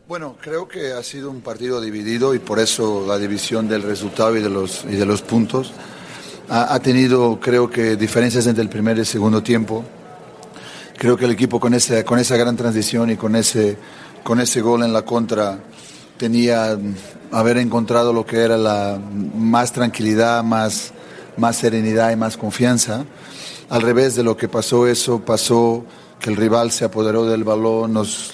Bueno, 0.09 0.37
creo 0.41 0.67
que 0.67 0.95
ha 0.95 1.03
sido 1.03 1.31
un 1.31 1.43
partido 1.43 1.79
dividido 1.79 2.35
y 2.35 2.39
por 2.39 2.59
eso 2.59 3.05
la 3.07 3.19
división 3.19 3.69
del 3.69 3.83
resultado 3.83 4.35
y 4.35 4.41
de 4.41 4.49
los, 4.49 4.87
y 4.87 4.97
de 4.97 5.05
los 5.05 5.21
puntos. 5.21 5.75
Ha, 6.49 6.81
tenido, 6.81 7.39
creo 7.39 7.69
que, 7.69 7.97
diferencias 7.97 8.47
entre 8.47 8.63
el 8.63 8.71
primer 8.71 8.97
y 8.97 9.01
el 9.01 9.07
segundo 9.07 9.43
tiempo. 9.43 9.85
Creo 10.97 11.19
que 11.19 11.27
el 11.27 11.33
equipo 11.33 11.61
con 11.61 11.75
esa, 11.75 12.03
con 12.03 12.19
esa 12.19 12.39
gran 12.39 12.57
transición 12.57 13.11
y 13.11 13.17
con 13.17 13.37
ese, 13.37 13.77
con 14.23 14.41
ese 14.41 14.63
gol 14.63 14.85
en 14.85 14.93
la 14.95 15.03
contra 15.03 15.59
tenía 16.17 16.79
haber 17.31 17.59
encontrado 17.59 18.15
lo 18.15 18.25
que 18.25 18.39
era 18.39 18.57
la 18.57 18.99
más 19.35 19.71
tranquilidad, 19.73 20.43
más, 20.43 20.95
más 21.37 21.57
serenidad 21.57 22.11
y 22.11 22.17
más 22.17 22.39
confianza. 22.39 23.05
Al 23.69 23.83
revés 23.83 24.15
de 24.15 24.23
lo 24.23 24.35
que 24.35 24.49
pasó, 24.49 24.87
eso 24.87 25.21
pasó 25.21 25.85
que 26.19 26.31
el 26.31 26.37
rival 26.37 26.71
se 26.71 26.87
apoderó 26.87 27.27
del 27.27 27.45
balón, 27.45 27.93
nos 27.93 28.33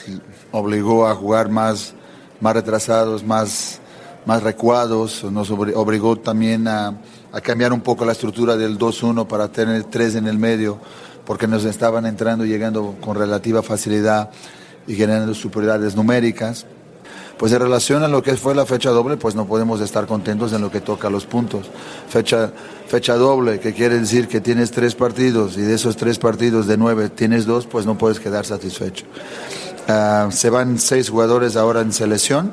obligó 0.53 1.07
a 1.07 1.15
jugar 1.15 1.51
más, 1.51 1.95
más 2.41 2.55
retrasados, 2.55 3.25
más, 3.25 3.81
más 4.27 4.43
recuados, 4.43 5.25
nos 5.25 5.51
obligó 5.51 6.17
también 6.17 6.69
a, 6.69 6.99
a 7.33 7.41
cambiar 7.41 7.73
un 7.73 7.81
poco 7.81 8.05
la 8.05 8.13
estructura 8.13 8.57
del 8.57 8.79
2-1 8.79 9.27
para 9.27 9.49
tener 9.49 9.85
tres 9.85 10.15
en 10.15 10.27
el 10.27 10.39
medio, 10.39 10.79
porque 11.27 11.47
nos 11.47 11.65
estaban 11.65 12.07
entrando 12.07 12.45
y 12.45 12.49
llegando 12.49 12.97
con 13.01 13.17
relativa 13.17 13.63
facilidad 13.63 14.31
y 14.87 14.95
generando 14.95 15.35
superioridades 15.35 15.95
numéricas. 15.95 16.67
Pues 17.39 17.53
en 17.53 17.61
relación 17.61 18.03
a 18.03 18.09
lo 18.09 18.23
que 18.23 18.37
fue 18.37 18.55
la 18.55 18.67
fecha 18.67 18.91
doble, 18.91 19.17
pues 19.17 19.37
no 19.37 19.47
podemos 19.47 19.81
estar 19.81 20.07
contentos 20.07 20.53
en 20.53 20.61
lo 20.61 20.73
que 20.73 20.81
toca 20.81 21.07
a 21.07 21.11
los 21.11 21.25
puntos. 21.25 21.67
Fecha, 22.09 22.51
fecha 22.89 23.15
doble, 23.15 23.61
que 23.61 23.73
quiere 23.73 24.01
decir 24.01 24.27
que 24.27 24.41
tienes 24.41 24.73
tres 24.73 24.97
partidos 24.97 25.57
y 25.57 25.61
de 25.61 25.75
esos 25.75 25.97
tres 25.97 26.19
partidos 26.19 26.67
de 26.67 26.77
nueve 26.77 27.11
tienes 27.11 27.47
dos, 27.47 27.67
pues 27.67 27.87
no 27.87 27.97
puedes 27.97 28.19
quedar 28.19 28.45
satisfecho. 28.45 29.07
Ah, 29.87 30.29
se 30.33 30.51
van 30.51 30.79
seis 30.79 31.11
jugadores 31.11 31.55
ahora 31.55 31.81
en 31.81 31.93
selección. 31.93 32.53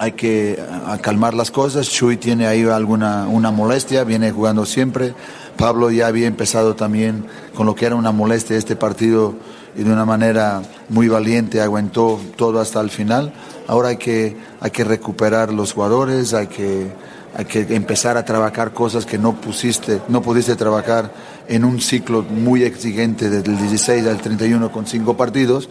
Hay 0.00 0.12
que 0.12 0.58
calmar 1.02 1.34
las 1.34 1.50
cosas. 1.50 1.88
Chuy 1.88 2.16
tiene 2.16 2.46
ahí 2.46 2.64
alguna 2.64 3.28
una 3.28 3.50
molestia, 3.50 4.02
viene 4.02 4.32
jugando 4.32 4.66
siempre. 4.66 5.14
Pablo 5.56 5.90
ya 5.90 6.06
había 6.06 6.26
empezado 6.26 6.74
también 6.74 7.26
con 7.54 7.66
lo 7.66 7.74
que 7.74 7.86
era 7.86 7.94
una 7.94 8.10
molestia 8.10 8.56
este 8.56 8.76
partido 8.76 9.34
y 9.76 9.82
de 9.82 9.92
una 9.92 10.04
manera 10.04 10.62
muy 10.88 11.08
valiente 11.08 11.60
aguantó 11.60 12.18
todo 12.36 12.60
hasta 12.60 12.80
el 12.80 12.90
final. 12.90 13.32
Ahora 13.70 13.90
hay 13.90 13.98
que, 13.98 14.36
hay 14.60 14.72
que 14.72 14.82
recuperar 14.82 15.52
los 15.52 15.74
jugadores, 15.74 16.34
hay 16.34 16.48
que, 16.48 16.90
hay 17.36 17.44
que 17.44 17.60
empezar 17.76 18.16
a 18.16 18.24
trabajar 18.24 18.72
cosas 18.72 19.06
que 19.06 19.16
no 19.16 19.40
pusiste, 19.40 20.02
no 20.08 20.22
pudiste 20.22 20.56
trabajar 20.56 21.12
en 21.46 21.64
un 21.64 21.80
ciclo 21.80 22.22
muy 22.22 22.64
exigente 22.64 23.30
desde 23.30 23.48
el 23.48 23.58
16 23.58 24.08
al 24.08 24.20
31 24.20 24.72
con 24.72 24.88
cinco 24.88 25.16
partidos 25.16 25.68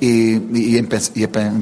y, 0.00 0.38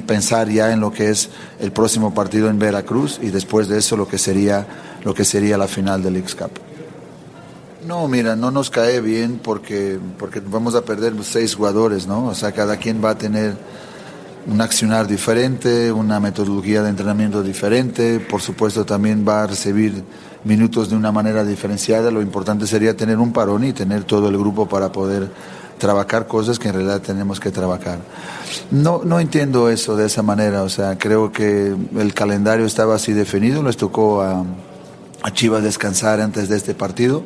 pensar 0.07 0.49
ya 0.49 0.71
en 0.71 0.79
lo 0.79 0.93
que 0.93 1.11
es 1.11 1.31
el 1.59 1.73
próximo 1.73 2.15
partido 2.15 2.49
en 2.49 2.61
Veracruz 2.61 3.19
y 3.21 3.31
después 3.31 3.67
de 3.67 3.79
eso 3.79 3.97
lo 3.97 4.07
que 4.07 4.17
sería 4.17 4.65
lo 5.03 5.13
que 5.13 5.25
sería 5.25 5.59
la 5.59 5.67
final 5.67 6.05
del 6.05 6.19
X 6.19 6.37
Cup. 6.37 6.53
No, 7.85 8.07
mira, 8.07 8.37
no 8.37 8.53
nos 8.53 8.71
cae 8.71 9.01
bien 9.01 9.41
porque 9.43 9.99
porque 10.21 10.39
vamos 10.39 10.77
a 10.77 10.85
perder 10.85 11.15
seis 11.25 11.57
jugadores, 11.57 12.07
¿no? 12.07 12.27
O 12.29 12.35
sea, 12.37 12.53
cada 12.53 12.77
quien 12.77 13.05
va 13.05 13.11
a 13.11 13.19
tener 13.19 13.57
un 14.47 14.61
accionar 14.61 15.07
diferente, 15.07 15.91
una 15.93 16.21
metodología 16.21 16.83
de 16.83 16.91
entrenamiento 16.91 17.43
diferente, 17.43 18.21
por 18.21 18.41
supuesto 18.43 18.85
también 18.85 19.25
va 19.27 19.43
a 19.43 19.47
recibir 19.47 20.03
minutos 20.45 20.91
de 20.91 20.97
una 20.97 21.13
manera 21.13 21.45
diferenciada, 21.45 22.11
lo 22.11 22.21
importante 22.21 22.67
sería 22.67 22.97
tener 22.97 23.19
un 23.19 23.33
parón 23.33 23.65
y 23.65 23.73
tener 23.73 24.05
todo 24.05 24.29
el 24.29 24.37
grupo 24.37 24.69
para 24.69 24.93
poder 24.93 25.31
trabajar 25.79 26.27
cosas 26.27 26.59
que 26.59 26.69
en 26.69 26.75
realidad 26.75 27.01
tenemos 27.01 27.41
que 27.41 27.51
trabajar. 27.51 27.99
No, 28.71 29.03
no 29.05 29.19
entiendo 29.21 29.71
eso 29.71 29.97
de 29.97 30.07
esa 30.07 30.23
manera, 30.23 30.63
o 30.63 30.69
sea, 30.69 30.99
creo 30.99 31.33
que 31.33 31.75
el 31.97 32.15
calendario 32.15 32.67
estaba 32.67 32.95
así 32.95 33.13
definido, 33.13 33.63
les 33.63 33.77
tocó 33.77 34.23
a, 34.23 34.45
a 35.23 35.33
Chivas 35.33 35.63
descansar 35.63 36.21
antes 36.21 36.49
de 36.49 36.57
este 36.57 36.75
partido. 36.75 37.25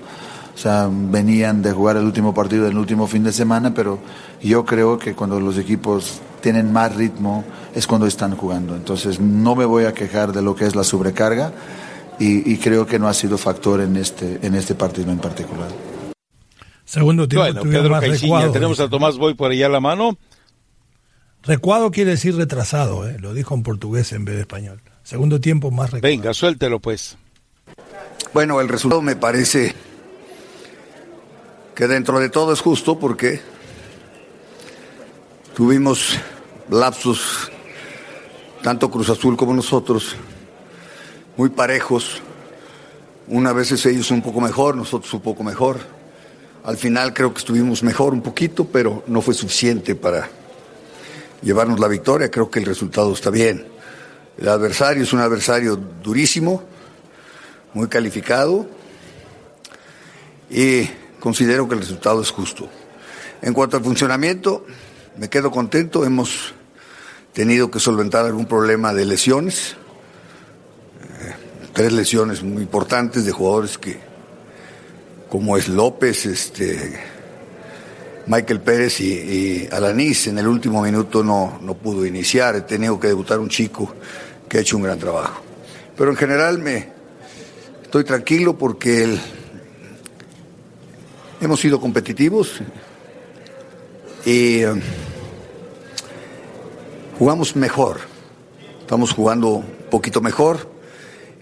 O 0.54 0.61
sea, 0.61 0.88
venían 0.90 1.62
de 1.62 1.70
jugar 1.70 1.96
el 1.96 2.04
último 2.04 2.35
partido 2.35 2.64
del 2.64 2.76
último 2.76 3.07
fin 3.07 3.22
de 3.22 3.33
semana, 3.33 3.74
pero 3.74 4.00
yo 4.42 4.64
creo 4.64 4.98
que 4.98 5.14
cuando 5.14 5.38
los 5.38 5.57
equipos 5.57 6.20
tienen 6.40 6.72
más 6.72 6.94
ritmo 6.94 7.44
es 7.74 7.87
cuando 7.87 8.07
están 8.07 8.37
jugando. 8.37 8.74
Entonces 8.77 9.20
no 9.20 9.55
me 9.55 9.64
voy 9.64 9.85
a 9.85 9.94
quejar 9.94 10.33
de 10.33 10.42
lo 10.42 10.55
que 10.55 10.66
es 10.66 10.74
la 10.74 10.85
sobrecarga 10.85 11.53
y, 12.18 12.57
creo 12.59 12.87
que 12.87 12.98
no 12.98 13.07
ha 13.09 13.14
sido 13.14 13.38
factor 13.38 13.81
en 13.81 13.96
este, 13.96 14.40
en 14.42 14.55
este 14.55 14.74
partido 14.74 15.12
en 15.12 15.18
particular. 15.18 15.68
Segundo 16.85 17.29
tiempo 17.29 17.62
Pedro 17.62 17.90
más 17.90 18.03
recuado, 18.03 18.51
tenemos 18.51 18.81
a 18.81 18.88
Tomás 18.88 19.16
Boy 19.18 19.35
por 19.35 19.53
allá 19.53 19.66
a 19.66 19.68
la 19.68 19.81
mano. 19.81 20.18
Recuado 21.42 21.90
quiere 21.90 22.12
decir 22.12 22.35
retrasado, 22.35 23.09
¿eh? 23.09 23.16
lo 23.20 23.35
dijo 23.35 23.55
en 23.55 23.62
portugués 23.62 24.12
en 24.12 24.24
vez 24.24 24.35
de 24.35 24.40
español. 24.40 24.81
Segundo 25.05 25.40
tiempo 25.40 25.70
más 25.70 25.90
recuado. 25.90 26.12
Venga, 26.12 26.35
suéltelo 26.35 26.81
pues. 26.81 27.16
Bueno, 28.35 28.61
el 28.61 28.68
resultado 28.68 29.01
me 29.01 29.16
parece 29.16 29.74
que 31.74 31.87
dentro 31.87 32.18
de 32.18 32.29
todo 32.29 32.53
es 32.53 32.61
justo 32.61 32.98
porque 32.98 33.40
Tuvimos 35.58 36.16
lapsos, 36.70 37.50
tanto 38.62 38.88
Cruz 38.92 39.10
Azul 39.10 39.36
como 39.36 39.52
nosotros, 39.52 40.14
muy 41.36 41.48
parejos. 41.48 42.22
Una 43.26 43.52
vez 43.52 43.84
ellos 43.84 44.12
un 44.12 44.22
poco 44.22 44.40
mejor, 44.40 44.76
nosotros 44.76 45.12
un 45.14 45.20
poco 45.20 45.42
mejor. 45.42 45.80
Al 46.62 46.76
final 46.76 47.12
creo 47.12 47.32
que 47.32 47.40
estuvimos 47.40 47.82
mejor 47.82 48.12
un 48.12 48.22
poquito, 48.22 48.66
pero 48.66 49.02
no 49.08 49.20
fue 49.20 49.34
suficiente 49.34 49.96
para 49.96 50.28
llevarnos 51.42 51.80
la 51.80 51.88
victoria. 51.88 52.30
Creo 52.30 52.48
que 52.48 52.60
el 52.60 52.64
resultado 52.64 53.12
está 53.12 53.30
bien. 53.30 53.66
El 54.38 54.48
adversario 54.48 55.02
es 55.02 55.12
un 55.12 55.18
adversario 55.18 55.74
durísimo, 55.74 56.62
muy 57.74 57.88
calificado 57.88 58.64
y 60.50 60.88
considero 61.18 61.66
que 61.66 61.74
el 61.74 61.80
resultado 61.80 62.22
es 62.22 62.30
justo. 62.30 62.68
En 63.42 63.52
cuanto 63.52 63.76
al 63.76 63.82
funcionamiento, 63.82 64.64
me 65.18 65.28
quedo 65.28 65.50
contento, 65.50 66.04
hemos 66.04 66.54
tenido 67.33 67.70
que 67.70 67.81
solventar 67.81 68.24
algún 68.24 68.46
problema 68.46 68.94
de 68.94 69.04
lesiones, 69.04 69.76
eh, 71.02 71.35
tres 71.72 71.92
lesiones 71.92 72.42
muy 72.42 72.62
importantes 72.62 73.24
de 73.24 73.33
jugadores 73.33 73.78
que, 73.78 73.98
como 75.28 75.57
es 75.57 75.68
López, 75.68 76.24
este, 76.24 77.00
Michael 78.26 78.61
Pérez 78.61 79.00
y, 79.00 79.12
y 79.12 79.68
Alanis, 79.72 80.28
en 80.28 80.38
el 80.38 80.46
último 80.46 80.83
minuto 80.83 81.24
no, 81.24 81.59
no 81.62 81.74
pudo 81.74 82.07
iniciar, 82.07 82.54
he 82.54 82.61
tenido 82.61 83.00
que 83.00 83.09
debutar 83.09 83.40
un 83.40 83.48
chico 83.48 83.92
que 84.48 84.59
ha 84.59 84.61
hecho 84.61 84.76
un 84.76 84.85
gran 84.85 85.00
trabajo. 85.00 85.42
Pero 85.96 86.11
en 86.11 86.16
general 86.16 86.59
me 86.59 86.90
estoy 87.83 88.04
tranquilo 88.04 88.57
porque 88.57 89.18
hemos 91.40 91.59
sido 91.59 91.81
competitivos. 91.81 92.61
Y 94.24 94.62
eh, 94.62 94.74
jugamos 97.18 97.57
mejor, 97.57 97.98
estamos 98.81 99.12
jugando 99.12 99.48
un 99.48 99.66
poquito 99.90 100.20
mejor 100.20 100.70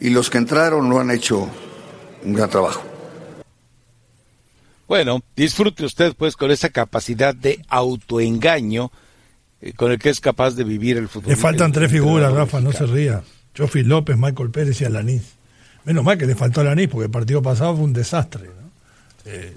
y 0.00 0.10
los 0.10 0.30
que 0.30 0.38
entraron 0.38 0.88
lo 0.88 1.00
han 1.00 1.10
hecho 1.10 1.48
un 2.24 2.32
gran 2.32 2.48
trabajo. 2.48 2.82
Bueno, 4.88 5.20
disfrute 5.34 5.84
usted 5.84 6.14
pues 6.16 6.36
con 6.36 6.50
esa 6.50 6.70
capacidad 6.70 7.34
de 7.34 7.60
autoengaño 7.68 8.90
eh, 9.60 9.72
con 9.72 9.90
el 9.90 9.98
que 9.98 10.10
es 10.10 10.20
capaz 10.20 10.54
de 10.54 10.64
vivir 10.64 10.96
el 10.96 11.08
futuro. 11.08 11.34
Le 11.34 11.36
faltan 11.36 11.72
tres 11.72 11.90
figuras, 11.90 12.32
Rafa, 12.32 12.60
no 12.60 12.72
se 12.72 12.86
ría. 12.86 13.22
Chofi 13.54 13.82
López, 13.82 14.16
Michael 14.16 14.50
Pérez 14.50 14.80
y 14.80 14.84
Alanis. 14.84 15.34
Menos 15.84 16.04
mal 16.04 16.18
que 16.18 16.26
le 16.26 16.34
faltó 16.34 16.60
Alanis, 16.60 16.88
porque 16.88 17.06
el 17.06 17.10
partido 17.10 17.42
pasado 17.42 17.74
fue 17.76 17.84
un 17.84 17.92
desastre. 17.92 18.50
Eh, 19.24 19.52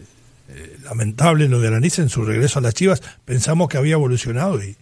eh, 0.49 0.77
lamentable 0.83 1.47
lo 1.47 1.59
de 1.59 1.67
Alanis 1.67 1.99
en 1.99 2.09
su 2.09 2.23
regreso 2.23 2.59
a 2.59 2.61
las 2.61 2.73
Chivas. 2.73 3.03
Pensamos 3.25 3.69
que 3.69 3.77
había 3.77 3.93
evolucionado 3.93 4.63
y, 4.63 4.77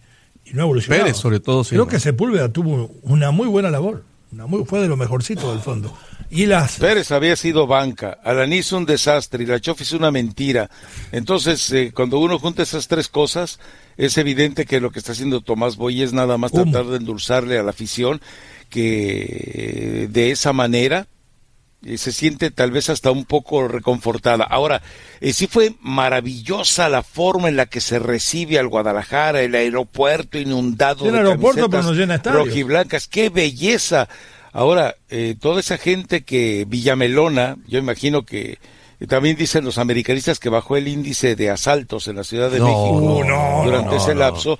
no 0.52 0.62
ha 0.62 0.64
evolucionado. 0.64 1.04
Pérez, 1.04 1.16
sobre 1.16 1.40
todo. 1.40 1.64
Creo 1.64 1.86
que 1.86 2.00
Sepúlveda 2.00 2.52
tuvo 2.52 2.90
una 3.02 3.30
muy 3.30 3.48
buena 3.48 3.70
labor. 3.70 4.04
Una 4.32 4.46
muy, 4.46 4.64
fue 4.64 4.80
de 4.80 4.88
lo 4.88 4.96
mejorcito 4.96 5.50
del 5.50 5.60
fondo. 5.60 5.96
Y 6.30 6.46
las... 6.46 6.76
Pérez 6.76 7.10
había 7.10 7.36
sido 7.36 7.66
banca, 7.66 8.18
Alanis 8.22 8.72
un 8.72 8.84
desastre 8.84 9.44
y 9.44 9.46
la 9.46 9.60
Chofi 9.60 9.84
es 9.84 9.92
una 9.92 10.10
mentira. 10.10 10.68
Entonces, 11.10 11.72
cuando 11.94 12.18
uno 12.18 12.38
junta 12.38 12.62
esas 12.62 12.86
tres 12.86 13.08
cosas, 13.08 13.58
es 13.96 14.18
evidente 14.18 14.66
que 14.66 14.80
lo 14.80 14.90
que 14.90 14.98
está 14.98 15.12
haciendo 15.12 15.40
Tomás 15.40 15.76
Boy 15.76 16.02
es 16.02 16.12
nada 16.12 16.36
más 16.36 16.52
tratar 16.52 16.84
de 16.86 16.98
endulzarle 16.98 17.58
a 17.58 17.62
la 17.62 17.70
afición 17.70 18.20
que 18.68 20.08
de 20.10 20.30
esa 20.30 20.52
manera 20.52 21.06
eh, 21.06 21.17
se 21.96 22.12
siente 22.12 22.50
tal 22.50 22.70
vez 22.70 22.90
hasta 22.90 23.10
un 23.10 23.24
poco 23.24 23.68
reconfortada. 23.68 24.44
Ahora, 24.44 24.82
eh, 25.20 25.32
sí 25.32 25.46
fue 25.46 25.74
maravillosa 25.80 26.88
la 26.88 27.02
forma 27.02 27.48
en 27.48 27.56
la 27.56 27.66
que 27.66 27.80
se 27.80 27.98
recibe 27.98 28.58
al 28.58 28.68
Guadalajara, 28.68 29.42
el 29.42 29.54
aeropuerto 29.54 30.38
inundado 30.38 31.10
de 31.10 31.16
aeropuerto, 31.16 31.70
pero 31.70 31.92
llena 31.92 32.18
rojiblancas, 32.18 33.06
qué 33.06 33.30
belleza. 33.30 34.08
Ahora, 34.52 34.96
eh, 35.08 35.36
toda 35.40 35.60
esa 35.60 35.78
gente 35.78 36.22
que 36.22 36.64
Villamelona, 36.68 37.56
yo 37.66 37.78
imagino 37.78 38.24
que 38.24 38.58
también 39.06 39.36
dicen 39.36 39.64
los 39.64 39.78
americanistas 39.78 40.40
que 40.40 40.48
bajó 40.48 40.76
el 40.76 40.88
índice 40.88 41.36
de 41.36 41.50
asaltos 41.50 42.08
en 42.08 42.16
la 42.16 42.24
Ciudad 42.24 42.50
de 42.50 42.58
México 42.58 43.22
durante 43.64 43.96
ese 43.96 44.16
lapso. 44.16 44.58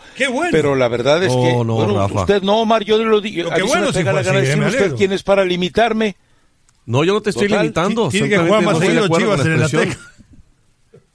Pero 0.53 0.77
la 0.77 0.87
verdad 0.87 1.25
es 1.25 1.33
que 1.33 1.57
usted 2.15 2.43
no, 2.43 2.61
Omar, 2.61 2.85
yo 2.85 2.99
lo 2.99 3.21
digo. 3.21 3.51
Qué 3.51 3.63
bueno, 3.63 3.93
si 3.93 4.05
la 4.05 4.23
gana 4.23 4.39
decir 4.39 4.63
usted 4.63 4.95
quién 4.95 5.13
es 5.13 5.25
para 5.25 5.45
limitarme. 5.45 6.15
No, 6.89 7.05
yo 7.05 7.13
no 7.13 7.21
te 7.21 7.31
estoy 7.31 7.49
limitando. 7.49 8.09
Tiene 8.09 8.31
que 8.31 8.39
jugar 8.39 8.63
más 8.63 8.79
seguido 8.79 9.09
Chivas 9.09 9.45
en 9.45 9.53
el 9.53 9.97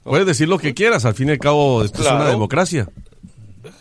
Puedes 0.04 0.26
decir 0.26 0.48
lo 0.48 0.56
que 0.58 0.72
quieras, 0.72 1.04
al 1.04 1.14
fin 1.14 1.28
y 1.28 1.32
al 1.32 1.38
cabo 1.38 1.82
esto 1.82 2.02
es 2.02 2.08
una 2.08 2.28
democracia. 2.28 2.88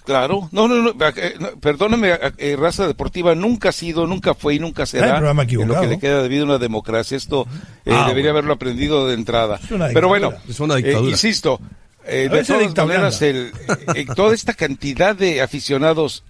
Claro, 0.04 0.50
no, 0.52 0.68
no, 0.68 0.82
no, 0.82 0.94
eh, 1.16 1.34
perdóneme, 1.62 2.18
eh, 2.38 2.56
raza 2.58 2.88
deportiva 2.88 3.36
nunca 3.36 3.70
ha 3.70 3.72
sido, 3.72 4.08
nunca 4.08 4.34
fue 4.34 4.56
y 4.56 4.60
nunca 4.60 4.86
será 4.86 5.18
en 5.18 5.68
lo 5.68 5.82
que 5.82 5.88
le 5.88 6.00
queda 6.00 6.24
debido 6.24 6.44
a 6.44 6.46
una 6.46 6.58
democracia. 6.58 7.16
Esto 7.16 7.48
eh, 7.86 7.94
ah, 7.94 8.08
debería 8.08 8.32
haberlo 8.32 8.54
aprendido 8.54 9.08
de 9.08 9.14
entrada. 9.14 9.60
Pero 9.94 10.08
bueno, 10.08 10.34
es 10.50 10.60
una 10.60 10.76
dictadura. 10.76 11.12
insisto, 11.12 11.60
de 12.06 12.30
todas 12.30 12.76
maneras, 12.76 13.22
el, 13.22 13.52
toda 14.16 14.34
esta 14.34 14.54
cantidad 14.54 15.16
de 15.16 15.42
aficionados, 15.42 16.24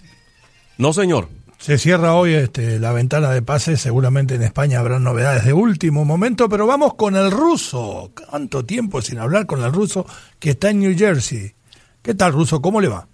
No, 0.77 0.93
señor. 0.93 1.27
Se 1.57 1.77
cierra 1.77 2.13
hoy 2.13 2.33
este, 2.33 2.79
la 2.79 2.93
ventana 2.93 3.31
de 3.31 3.41
pases, 3.41 3.81
seguramente 3.81 4.35
en 4.35 4.43
España 4.43 4.79
habrá 4.79 4.99
novedades 4.99 5.43
de 5.43 5.53
último 5.53 6.05
momento, 6.05 6.47
pero 6.47 6.67
vamos 6.67 6.93
con 6.93 7.15
el 7.15 7.31
ruso. 7.31 8.11
Tanto 8.31 8.63
tiempo 8.63 9.01
sin 9.01 9.19
hablar 9.19 9.47
con 9.47 9.63
el 9.63 9.73
ruso 9.73 10.05
que 10.39 10.51
está 10.51 10.69
en 10.69 10.79
New 10.79 10.95
Jersey. 10.97 11.53
¿Qué 12.01 12.13
tal, 12.13 12.31
ruso? 12.31 12.61
¿Cómo 12.61 12.79
le 12.79 12.87
va? 12.87 13.07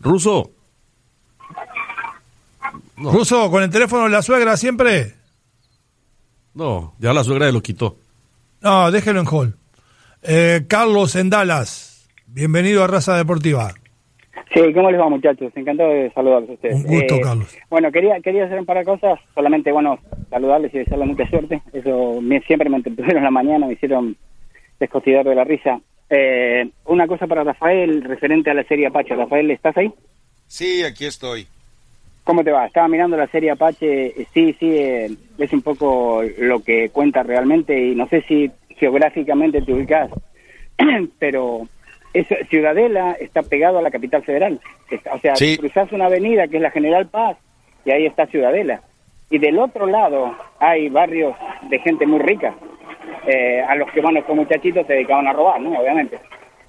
Ruso. 0.00 0.50
Ruso, 2.96 3.50
con 3.50 3.62
el 3.62 3.70
teléfono 3.70 4.04
de 4.04 4.10
la 4.10 4.22
suegra 4.22 4.56
siempre. 4.56 5.14
No, 6.54 6.94
ya 6.98 7.12
la 7.12 7.22
suegra 7.22 7.52
lo 7.52 7.62
quitó. 7.62 7.96
No, 8.60 8.90
déjelo 8.90 9.20
en 9.20 9.26
hall. 9.26 9.56
Eh, 10.22 10.66
Carlos 10.68 11.16
en 11.16 11.30
Dallas, 11.30 12.08
bienvenido 12.26 12.82
a 12.82 12.86
Raza 12.86 13.16
Deportiva. 13.16 13.74
Sí, 14.52 14.60
¿cómo 14.74 14.90
les 14.90 15.00
va 15.00 15.08
muchachos? 15.08 15.52
Encantado 15.54 15.90
de 15.90 16.10
saludarlos 16.10 16.50
a 16.50 16.52
ustedes. 16.54 16.84
Un 16.84 16.86
gusto, 16.86 17.14
eh, 17.14 17.20
Carlos. 17.22 17.58
Bueno, 17.68 17.92
quería 17.92 18.20
quería 18.20 18.44
hacer 18.46 18.58
un 18.58 18.66
par 18.66 18.78
de 18.78 18.84
cosas, 18.84 19.20
solamente, 19.32 19.70
bueno, 19.70 19.98
saludarles 20.28 20.74
y 20.74 20.78
desearles 20.78 21.08
mucha 21.08 21.28
suerte. 21.28 21.62
Eso 21.72 22.20
siempre 22.46 22.68
me 22.68 22.78
entretuvieron 22.78 23.18
en 23.18 23.24
la 23.24 23.30
mañana, 23.30 23.66
me 23.66 23.74
hicieron 23.74 24.16
descostillar 24.80 25.24
de 25.24 25.34
la 25.36 25.44
risa. 25.44 25.80
Eh, 26.08 26.68
una 26.86 27.06
cosa 27.06 27.28
para 27.28 27.44
Rafael, 27.44 28.02
referente 28.02 28.50
a 28.50 28.54
la 28.54 28.64
serie 28.64 28.88
Apache. 28.88 29.14
Rafael, 29.14 29.52
¿estás 29.52 29.76
ahí? 29.76 29.92
Sí, 30.48 30.82
aquí 30.82 31.06
estoy. 31.06 31.46
¿Cómo 32.24 32.42
te 32.42 32.50
va? 32.50 32.66
Estaba 32.66 32.88
mirando 32.88 33.16
la 33.16 33.28
serie 33.28 33.52
Apache, 33.52 34.06
eh, 34.06 34.26
sí, 34.34 34.56
sí, 34.58 34.76
es 35.38 35.52
un 35.52 35.62
poco 35.62 36.22
lo 36.38 36.60
que 36.60 36.88
cuenta 36.88 37.22
realmente 37.22 37.78
y 37.78 37.94
no 37.94 38.08
sé 38.08 38.22
si 38.22 38.50
geográficamente 38.76 39.62
te 39.62 39.72
ubicas, 39.72 40.10
pero 41.20 41.68
es, 42.12 42.26
Ciudadela 42.48 43.16
está 43.20 43.42
pegado 43.42 43.78
a 43.78 43.82
la 43.82 43.90
capital 43.90 44.22
federal. 44.22 44.60
o 45.12 45.18
sea, 45.18 45.34
cruzas 45.58 45.92
una 45.92 46.06
avenida 46.06 46.48
que 46.48 46.56
es 46.56 46.62
la 46.62 46.70
General 46.70 47.06
Paz 47.06 47.36
y 47.84 47.90
ahí 47.90 48.06
está 48.06 48.26
Ciudadela. 48.26 48.82
Y 49.30 49.38
del 49.38 49.58
otro 49.58 49.86
lado 49.86 50.36
hay 50.58 50.88
barrios 50.88 51.36
de 51.68 51.78
gente 51.78 52.06
muy 52.06 52.18
rica, 52.18 52.54
eh, 53.26 53.62
a 53.66 53.74
los 53.76 53.90
que, 53.92 54.00
bueno, 54.00 54.18
estos 54.18 54.34
muchachitos 54.34 54.86
se 54.86 54.94
dedicaban 54.94 55.28
a 55.28 55.32
robar, 55.32 55.60
¿no? 55.60 55.78
Obviamente. 55.78 56.18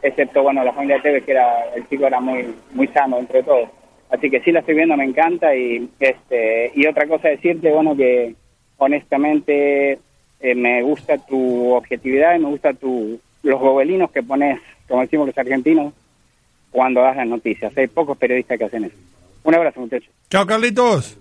Excepto, 0.03 0.43
bueno, 0.43 0.63
la 0.63 0.73
familia 0.73 0.95
de 0.97 1.01
Tevez, 1.01 1.23
que 1.23 1.31
era, 1.31 1.65
el 1.75 1.87
chico 1.87 2.07
era 2.07 2.19
muy, 2.19 2.55
muy 2.73 2.87
sano 2.87 3.19
entre 3.19 3.43
todos. 3.43 3.69
Así 4.09 4.29
que 4.29 4.41
sí 4.41 4.51
la 4.51 4.59
estoy 4.59 4.75
viendo, 4.75 4.97
me 4.97 5.05
encanta. 5.05 5.55
Y, 5.55 5.89
este, 5.99 6.71
y 6.75 6.85
otra 6.87 7.07
cosa 7.07 7.29
decirte, 7.29 7.71
bueno, 7.71 7.95
que 7.95 8.35
honestamente 8.77 9.99
eh, 10.39 10.55
me 10.55 10.81
gusta 10.81 11.17
tu 11.17 11.73
objetividad 11.73 12.35
y 12.35 12.39
me 12.39 12.49
gusta 12.49 12.73
tu, 12.73 13.19
los 13.43 13.59
gobelinos 13.59 14.11
que 14.11 14.23
pones 14.23 14.59
como 14.91 15.03
decimos 15.03 15.27
los 15.27 15.37
argentinos, 15.37 15.93
cuando 16.69 17.01
das 17.01 17.15
las 17.15 17.27
noticias. 17.27 17.75
Hay 17.77 17.87
pocos 17.87 18.17
periodistas 18.17 18.57
que 18.57 18.65
hacen 18.65 18.83
eso. 18.83 18.95
Un 19.43 19.55
abrazo, 19.55 19.79
muchachos. 19.79 20.09
Chao, 20.29 20.45
Carlitos. 20.45 21.17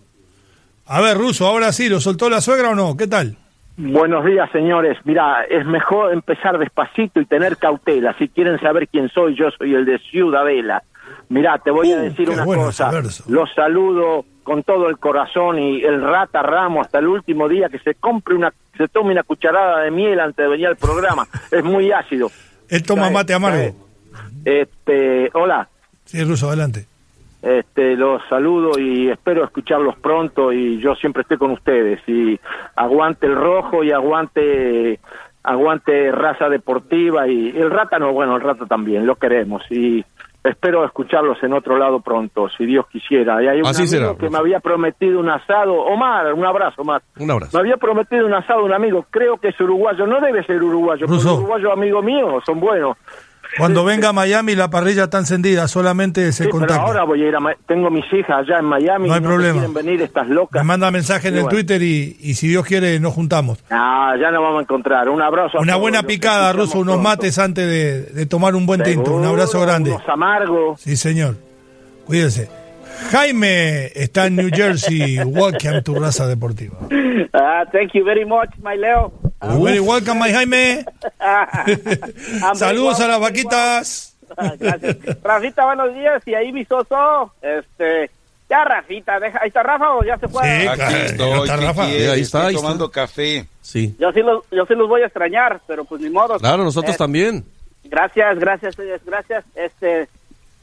A 0.86 1.00
ver, 1.00 1.16
Ruso, 1.16 1.46
ahora 1.46 1.70
sí, 1.72 1.88
¿lo 1.88 2.00
soltó 2.00 2.28
la 2.28 2.40
suegra 2.40 2.70
o 2.70 2.74
no? 2.74 2.96
¿Qué 2.96 3.06
tal? 3.06 3.36
Buenos 3.76 4.24
días, 4.24 4.50
señores. 4.50 4.98
Mira, 5.04 5.44
es 5.48 5.64
mejor 5.64 6.12
empezar 6.12 6.58
despacito 6.58 7.20
y 7.20 7.26
tener 7.26 7.56
cautela. 7.58 8.12
Si 8.18 8.28
quieren 8.28 8.58
saber 8.58 8.88
quién 8.88 9.08
soy, 9.08 9.36
yo 9.36 9.50
soy 9.56 9.72
el 9.72 9.84
de 9.84 10.00
Ciudadela. 10.00 10.82
Mira, 11.28 11.56
te 11.58 11.70
voy 11.70 11.92
a 11.92 11.96
uh, 11.96 12.00
decir 12.00 12.28
una 12.28 12.44
cosa. 12.44 12.90
Los 13.28 13.54
saludo 13.54 14.24
con 14.42 14.64
todo 14.64 14.88
el 14.88 14.98
corazón 14.98 15.60
y 15.60 15.80
el 15.82 16.02
rata 16.02 16.42
ramo 16.42 16.80
hasta 16.80 16.98
el 16.98 17.06
último 17.06 17.48
día 17.48 17.68
que 17.68 17.78
se 17.78 17.94
compre 17.94 18.34
una, 18.34 18.52
se 18.76 18.88
tome 18.88 19.12
una 19.12 19.22
cucharada 19.22 19.82
de 19.82 19.92
miel 19.92 20.18
antes 20.18 20.44
de 20.44 20.48
venir 20.50 20.66
al 20.66 20.76
programa. 20.76 21.28
Es 21.52 21.62
muy 21.62 21.92
ácido. 21.92 22.30
Él 22.70 22.82
toma 22.82 23.10
mate 23.10 23.34
amargo. 23.34 23.74
Este, 24.44 25.30
hola. 25.34 25.68
Sí, 26.04 26.22
Ruso, 26.24 26.48
adelante. 26.48 26.86
Este, 27.42 27.96
los 27.96 28.20
saludo 28.28 28.78
y 28.78 29.08
espero 29.08 29.44
escucharlos 29.44 29.96
pronto 29.96 30.52
y 30.52 30.78
yo 30.78 30.94
siempre 30.94 31.22
estoy 31.22 31.38
con 31.38 31.52
ustedes 31.52 32.00
y 32.06 32.38
aguante 32.76 33.26
el 33.26 33.34
rojo 33.34 33.82
y 33.82 33.92
aguante 33.92 35.00
aguante 35.42 36.12
raza 36.12 36.50
deportiva 36.50 37.26
y 37.28 37.48
el 37.48 37.70
rata 37.70 37.98
no, 37.98 38.12
bueno, 38.12 38.36
el 38.36 38.42
rata 38.42 38.66
también, 38.66 39.06
lo 39.06 39.16
queremos 39.16 39.62
y 39.70 40.04
espero 40.44 40.84
escucharlos 40.84 41.42
en 41.42 41.52
otro 41.52 41.76
lado 41.76 42.00
pronto, 42.00 42.48
si 42.56 42.64
Dios 42.64 42.86
quisiera. 42.90 43.42
Y 43.42 43.48
hay 43.48 43.60
un 43.60 43.66
amigo 43.66 44.16
que 44.16 44.30
me 44.30 44.38
había 44.38 44.60
prometido 44.60 45.20
un 45.20 45.28
asado. 45.28 45.74
Omar, 45.74 46.32
un 46.32 46.44
abrazo, 46.44 46.82
Omar. 46.82 47.02
Un 47.18 47.30
abrazo. 47.30 47.56
Me 47.56 47.60
había 47.60 47.76
prometido 47.76 48.26
un 48.26 48.34
asado 48.34 48.64
un 48.64 48.72
amigo, 48.72 49.06
creo 49.10 49.36
que 49.38 49.48
es 49.48 49.60
uruguayo, 49.60 50.06
no 50.06 50.20
debe 50.20 50.44
ser 50.44 50.62
uruguayo, 50.62 51.06
pero 51.06 51.34
uruguayo 51.34 51.72
amigo 51.72 52.02
mío, 52.02 52.40
son 52.44 52.60
buenos. 52.60 52.96
Cuando 53.58 53.84
venga 53.84 54.10
a 54.10 54.12
Miami 54.12 54.54
la 54.54 54.70
parrilla 54.70 55.04
está 55.04 55.18
encendida, 55.18 55.68
solamente 55.68 56.32
se 56.32 56.44
sí, 56.44 56.50
contacta. 56.50 56.82
ahora 56.82 57.04
voy 57.04 57.22
a 57.24 57.28
ir 57.28 57.36
a 57.36 57.40
tengo 57.66 57.90
mis 57.90 58.04
hijas 58.12 58.38
allá 58.38 58.58
en 58.58 58.64
Miami. 58.64 59.08
No 59.08 59.14
hay 59.14 59.20
problema. 59.20 59.52
quieren 59.54 59.74
venir 59.74 60.02
estas 60.02 60.28
locas. 60.28 60.62
Me 60.62 60.66
manda 60.66 60.90
mensaje 60.90 61.28
en 61.28 61.36
el 61.36 61.48
Twitter 61.48 61.82
y, 61.82 62.16
y, 62.20 62.34
si 62.34 62.48
Dios 62.48 62.64
quiere 62.64 62.98
nos 63.00 63.14
juntamos. 63.14 63.62
Ah, 63.70 64.14
ya 64.20 64.30
nos 64.30 64.42
vamos 64.42 64.60
a 64.60 64.62
encontrar. 64.62 65.08
Un 65.08 65.22
abrazo. 65.22 65.58
Una 65.58 65.76
buena 65.76 66.02
picada, 66.02 66.52
Ruso, 66.52 66.78
unos 66.78 67.00
mates 67.00 67.38
antes 67.38 67.66
de, 67.66 68.02
de, 68.02 68.26
tomar 68.26 68.54
un 68.54 68.66
buen 68.66 68.82
tinto. 68.82 69.12
Un 69.12 69.24
abrazo 69.24 69.60
grande. 69.60 69.90
Unos 69.90 70.08
amargos. 70.08 70.80
Sí, 70.80 70.96
señor. 70.96 71.36
Cuídese. 72.06 72.59
Jaime 73.10 73.86
está 73.94 74.26
en 74.26 74.36
New 74.36 74.50
Jersey. 74.52 75.18
Welcome 75.24 75.82
to 75.82 75.94
Raza 75.94 76.26
Deportiva. 76.26 76.78
Uh, 76.80 77.64
thank 77.72 77.92
you 77.94 78.04
very 78.04 78.24
much, 78.24 78.50
my 78.62 78.76
Leo. 78.76 79.12
Uh, 79.40 79.62
very 79.62 79.80
welcome, 79.80 80.18
my 80.18 80.32
Jaime. 80.32 80.84
Saludos 82.54 83.00
a 83.00 83.08
las 83.08 83.20
vaquitas. 83.20 84.16
Gracias. 84.58 84.96
Rafita, 85.22 85.64
buenos 85.64 85.94
días. 85.94 86.22
Y 86.26 86.34
ahí 86.34 86.52
mi 86.52 86.64
soso, 86.64 87.32
este, 87.42 88.10
ya 88.48 88.64
Rafita, 88.64 89.18
deja, 89.18 89.38
ahí 89.42 89.48
está 89.48 89.62
Rafa 89.62 89.96
o 89.96 90.04
ya 90.04 90.18
se 90.18 90.28
fue. 90.28 90.42
Sí, 90.42 90.66
aquí 90.66 90.94
estoy, 91.06 91.40
está 91.42 91.56
Rafa. 91.56 91.84
ahí 91.84 92.20
está, 92.20 92.46
ahí 92.46 92.54
tomando 92.54 92.90
café. 92.90 93.46
Sí. 93.60 93.94
Yo 93.98 94.12
sí 94.12 94.20
los, 94.20 94.44
yo 94.50 94.66
sí 94.66 94.74
los 94.74 94.88
voy 94.88 95.02
a 95.02 95.06
extrañar, 95.06 95.60
pero 95.66 95.84
pues 95.84 96.00
ni 96.00 96.10
modo. 96.10 96.38
Claro, 96.38 96.64
nosotros 96.64 96.96
también. 96.96 97.44
Gracias, 97.84 98.38
gracias, 98.38 98.76
gracias. 99.04 99.44
Este, 99.54 100.08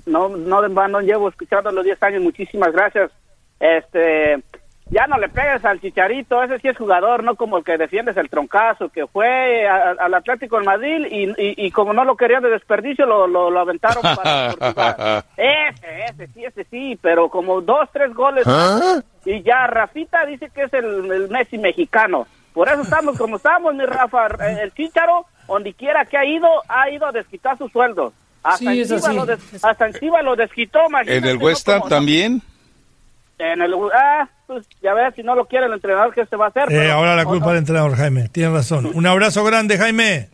no, 0.08 0.30
no 0.30 0.62
de 0.62 0.70
vano 0.70 1.02
llevo 1.02 1.30
escuchando 1.30 1.72
los 1.72 1.86
10 1.86 2.02
años, 2.04 2.24
muchísimas 2.24 2.72
gracias. 2.72 3.12
Este, 3.60 4.43
ya 4.89 5.06
no 5.08 5.17
le 5.17 5.28
pegues 5.28 5.63
al 5.65 5.82
chicharito, 5.82 6.41
ese 6.41 6.60
sí 6.60 6.70
es 6.70 6.78
jugador, 6.78 7.24
no 7.24 7.36
como 7.36 7.58
el 7.58 7.63
que 7.63 7.78
defiendes 7.78 8.15
el 8.15 8.30
troncazo, 8.30 8.89
que 8.89 9.06
fue 9.08 9.67
al 9.67 10.13
Atlético 10.13 10.60
de 10.60 10.65
Madrid 10.65 11.08
y, 11.12 11.65
y, 11.65 11.72
como 11.72 11.91
no 11.93 12.06
lo 12.06 12.15
querían 12.15 12.41
de 12.41 12.50
desperdicio, 12.50 13.06
lo, 13.06 13.28
lo, 13.28 13.60
aventaron 13.60 14.02
para 14.02 15.24
Ese, 15.38 16.06
ese 16.10 16.28
sí, 16.28 16.46
ese 16.46 16.63
sí, 16.65 16.98
pero 17.02 17.30
como 17.30 17.62
dos, 17.62 17.89
tres 17.91 18.13
goles. 18.13 18.46
¿Ah? 18.48 19.02
Y 19.26 19.41
ya 19.43 19.67
Rafita 19.67 20.26
dice 20.26 20.50
que 20.54 20.63
es 20.63 20.74
el, 20.74 21.12
el 21.12 21.30
Messi 21.30 21.58
mexicano. 21.58 22.26
Por 22.54 22.70
eso 22.70 22.82
estamos 22.82 23.17
como 23.17 23.36
estamos, 23.36 23.76
mi 23.76 23.86
Rafa. 23.86 24.28
El 24.62 24.74
Chicharo, 24.74 25.26
donde 25.48 25.74
quiera 25.74 26.06
que 26.06 26.17
ha 26.17 26.26
ido, 26.26 26.48
ha 26.67 26.89
ido 26.89 27.06
a 27.06 27.12
desquitar 27.12 27.58
su 27.58 27.67
sueldo. 27.67 28.13
Hasta, 28.47 28.71
sí, 28.71 28.79
encima, 28.79 29.13
lo 29.13 29.38
hasta 29.62 29.88
encima 29.88 30.21
lo 30.21 30.36
desquitó, 30.38 30.79
¿En 31.05 31.25
el 31.25 31.36
West 31.36 31.67
Ham 31.67 31.81
también? 31.89 32.41
En 33.38 33.62
el, 33.62 33.73
ah, 33.93 34.29
pues 34.47 34.65
ya 34.81 34.93
ves, 34.93 35.15
si 35.15 35.21
no 35.21 35.36
lo 35.36 35.45
quiere 35.45 35.65
el 35.65 35.73
entrenador, 35.73 36.13
¿qué 36.13 36.25
se 36.25 36.38
va 36.38 36.45
a 36.45 36.47
hacer? 36.47 36.71
Eh, 36.71 36.89
ahora 36.89 37.13
la 37.17 37.25
culpa 37.25 37.49
del 37.49 37.57
entrenador, 37.57 37.97
Jaime. 37.97 38.29
Tiene 38.29 38.53
razón. 38.53 38.89
Un 38.93 39.05
abrazo 39.05 39.43
grande, 39.43 39.77
Jaime. 39.77 40.29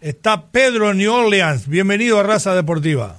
Está 0.00 0.46
Pedro 0.52 0.94
New 0.94 1.12
Orleans. 1.12 1.68
Bienvenido 1.68 2.20
a 2.20 2.22
Raza 2.22 2.54
Deportiva. 2.54 3.16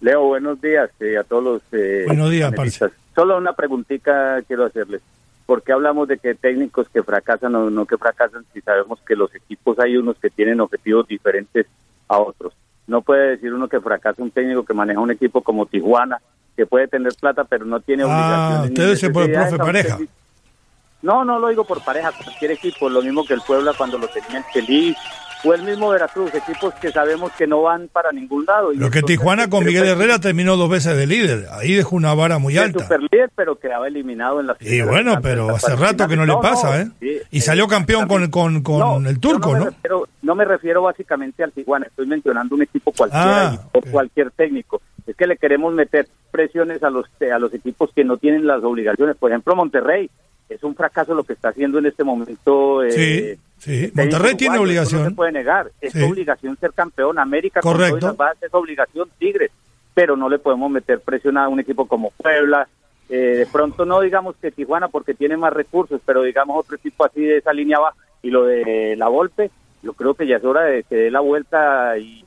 Leo, 0.00 0.24
buenos 0.24 0.60
días 0.60 0.90
eh, 0.98 1.16
a 1.16 1.22
todos 1.22 1.44
los. 1.44 1.62
Eh, 1.70 2.02
buenos 2.06 2.30
días, 2.30 2.52
Solo 3.14 3.38
una 3.38 3.52
preguntita 3.52 4.42
quiero 4.48 4.64
hacerles. 4.64 5.02
¿Por 5.46 5.62
qué 5.62 5.70
hablamos 5.72 6.08
de 6.08 6.18
que 6.18 6.34
técnicos 6.34 6.88
que 6.88 7.04
fracasan 7.04 7.54
o 7.54 7.70
no 7.70 7.86
que 7.86 7.96
fracasan 7.96 8.44
si 8.52 8.60
sabemos 8.60 8.98
que 9.06 9.14
los 9.14 9.32
equipos 9.36 9.78
hay 9.78 9.96
unos 9.96 10.18
que 10.18 10.30
tienen 10.30 10.60
objetivos 10.60 11.06
diferentes 11.06 11.66
a 12.08 12.18
otros? 12.18 12.54
No 12.90 13.02
puede 13.02 13.36
decir 13.36 13.54
uno 13.54 13.68
que 13.68 13.80
fracasa 13.80 14.20
un 14.20 14.32
técnico 14.32 14.64
que 14.64 14.74
maneja 14.74 14.98
un 14.98 15.12
equipo 15.12 15.42
como 15.42 15.64
Tijuana, 15.64 16.20
que 16.56 16.66
puede 16.66 16.88
tener 16.88 17.14
plata, 17.14 17.44
pero 17.44 17.64
no 17.64 17.78
tiene 17.78 18.02
ah, 18.04 18.62
Usted 18.64 18.90
dice 18.90 19.10
por 19.10 19.22
el 19.22 19.32
profe 19.32 19.58
pareja. 19.58 19.96
No, 21.00 21.24
no 21.24 21.38
lo 21.38 21.46
digo 21.50 21.64
por 21.64 21.84
pareja, 21.84 22.10
cualquier 22.10 22.50
equipo, 22.50 22.88
lo 22.88 23.00
mismo 23.00 23.24
que 23.24 23.34
el 23.34 23.42
Puebla 23.42 23.74
cuando 23.78 23.96
lo 23.96 24.08
tenían 24.08 24.44
feliz, 24.52 24.96
o 25.44 25.54
el 25.54 25.62
mismo 25.62 25.90
Veracruz, 25.90 26.34
equipos 26.34 26.74
que 26.74 26.90
sabemos 26.90 27.32
que 27.32 27.46
no 27.46 27.62
van 27.62 27.88
para 27.88 28.12
ningún 28.12 28.44
lado. 28.44 28.72
Lo 28.72 28.90
que 28.90 29.02
Tijuana 29.02 29.48
con 29.48 29.64
Miguel 29.64 29.86
Herrera 29.86 30.18
terminó 30.18 30.56
dos 30.56 30.68
veces 30.68 30.96
de 30.96 31.06
líder, 31.06 31.46
ahí 31.52 31.74
dejó 31.74 31.96
una 31.96 32.14
vara 32.14 32.38
muy 32.38 32.58
alta. 32.58 32.80
Super 32.80 33.00
líder, 33.10 33.30
pero 33.34 33.58
quedaba 33.58 33.88
eliminado 33.88 34.40
en 34.40 34.48
la 34.48 34.56
Y 34.60 34.82
bueno, 34.82 35.18
pero 35.22 35.50
hace 35.50 35.74
rato 35.76 36.06
que 36.08 36.16
no 36.16 36.26
le 36.26 36.34
pasa, 36.36 36.82
¿eh? 36.82 37.22
y 37.30 37.40
salió 37.40 37.66
campeón 37.68 38.06
con, 38.08 38.30
con, 38.30 38.62
con 38.62 39.06
el 39.06 39.18
turco, 39.18 39.56
¿no? 39.56 39.68
no 40.22 40.34
me 40.34 40.44
refiero 40.44 40.82
básicamente 40.82 41.42
al 41.42 41.52
Tijuana, 41.52 41.86
estoy 41.86 42.06
mencionando 42.06 42.54
un 42.54 42.62
equipo 42.62 42.92
cualquiera, 42.92 43.48
ah, 43.48 43.68
cualquier 43.90 44.30
técnico. 44.30 44.80
Es 45.06 45.16
que 45.16 45.26
le 45.26 45.36
queremos 45.36 45.74
meter 45.74 46.06
presiones 46.30 46.82
a 46.82 46.90
los, 46.90 47.06
a 47.20 47.38
los 47.38 47.52
equipos 47.54 47.90
que 47.94 48.04
no 48.04 48.16
tienen 48.16 48.46
las 48.46 48.62
obligaciones. 48.62 49.16
Por 49.16 49.30
ejemplo, 49.30 49.56
Monterrey, 49.56 50.08
es 50.48 50.62
un 50.62 50.74
fracaso 50.74 51.14
lo 51.14 51.24
que 51.24 51.32
está 51.32 51.48
haciendo 51.48 51.78
en 51.78 51.86
este 51.86 52.04
momento. 52.04 52.82
Eh, 52.84 52.90
sí, 52.92 53.40
Monterrey 53.94 54.34
tiene 54.36 54.58
obligación. 54.58 55.02
No 55.02 55.08
se 55.10 55.14
puede 55.14 55.32
negar. 55.32 55.70
Es 55.80 55.94
obligación 55.94 56.56
ser 56.58 56.72
campeón. 56.72 57.18
América 57.18 57.60
Correcto. 57.60 58.16
Con 58.16 58.26
es 58.40 58.54
obligación 58.54 59.08
Tigres. 59.18 59.50
Pero 59.94 60.16
no 60.16 60.28
le 60.28 60.38
podemos 60.38 60.70
meter 60.70 61.00
presión 61.00 61.36
a 61.36 61.48
un 61.48 61.60
equipo 61.60 61.86
como 61.86 62.10
Puebla. 62.10 62.68
Eh, 63.08 63.38
de 63.38 63.46
pronto 63.46 63.84
no 63.84 64.00
digamos 64.00 64.36
que 64.36 64.52
Tijuana 64.52 64.88
porque 64.88 65.14
tiene 65.14 65.36
más 65.36 65.52
recursos, 65.52 66.00
pero 66.06 66.22
digamos 66.22 66.56
otro 66.56 66.76
equipo 66.76 67.04
así 67.04 67.20
de 67.20 67.38
esa 67.38 67.52
línea 67.52 67.78
baja. 67.78 67.96
Y 68.22 68.30
lo 68.30 68.44
de 68.44 68.94
la 68.96 69.08
Volpe, 69.08 69.50
yo 69.82 69.94
creo 69.94 70.14
que 70.14 70.26
ya 70.26 70.36
es 70.36 70.44
hora 70.44 70.62
de 70.62 70.84
que 70.84 70.94
dé 70.94 71.10
la 71.10 71.20
vuelta 71.20 71.98
y, 71.98 72.24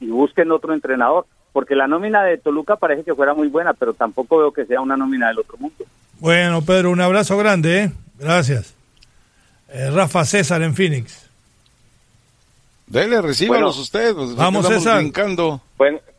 y 0.00 0.08
busquen 0.08 0.50
otro 0.50 0.72
entrenador. 0.72 1.26
Porque 1.52 1.74
la 1.74 1.88
nómina 1.88 2.22
de 2.24 2.38
Toluca 2.38 2.76
parece 2.76 3.04
que 3.04 3.14
fuera 3.14 3.34
muy 3.34 3.48
buena, 3.48 3.74
pero 3.74 3.92
tampoco 3.94 4.38
veo 4.38 4.52
que 4.52 4.66
sea 4.66 4.80
una 4.80 4.96
nómina 4.96 5.28
del 5.28 5.40
otro 5.40 5.56
mundo. 5.58 5.84
Bueno, 6.20 6.62
Pedro, 6.62 6.90
un 6.90 7.00
abrazo 7.00 7.36
grande, 7.36 7.84
¿eh? 7.84 7.90
Gracias. 8.18 8.77
Eh, 9.68 9.90
Rafa 9.90 10.24
César 10.24 10.62
en 10.62 10.74
Phoenix. 10.74 11.26
Dele, 12.86 13.20
recíbalos 13.20 13.78
usted. 13.78 14.14
Vamos, 14.14 14.66
César. 14.66 15.04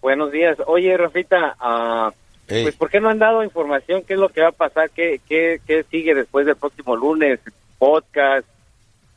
buenos 0.01 0.31
días. 0.31 0.57
Oye, 0.67 0.95
Rafita, 0.95 1.55
uh, 1.59 2.11
pues 2.47 2.75
¿por 2.75 2.89
qué 2.89 2.99
no 2.99 3.09
han 3.09 3.17
dado 3.17 3.43
información? 3.43 4.03
¿Qué 4.07 4.13
es 4.13 4.19
lo 4.19 4.29
que 4.29 4.41
va 4.41 4.49
a 4.49 4.51
pasar? 4.51 4.91
¿Qué, 4.91 5.19
qué, 5.27 5.59
qué 5.65 5.83
sigue 5.89 6.13
después 6.13 6.45
del 6.45 6.55
próximo 6.55 6.95
lunes? 6.95 7.39
¿Podcast? 7.79 8.45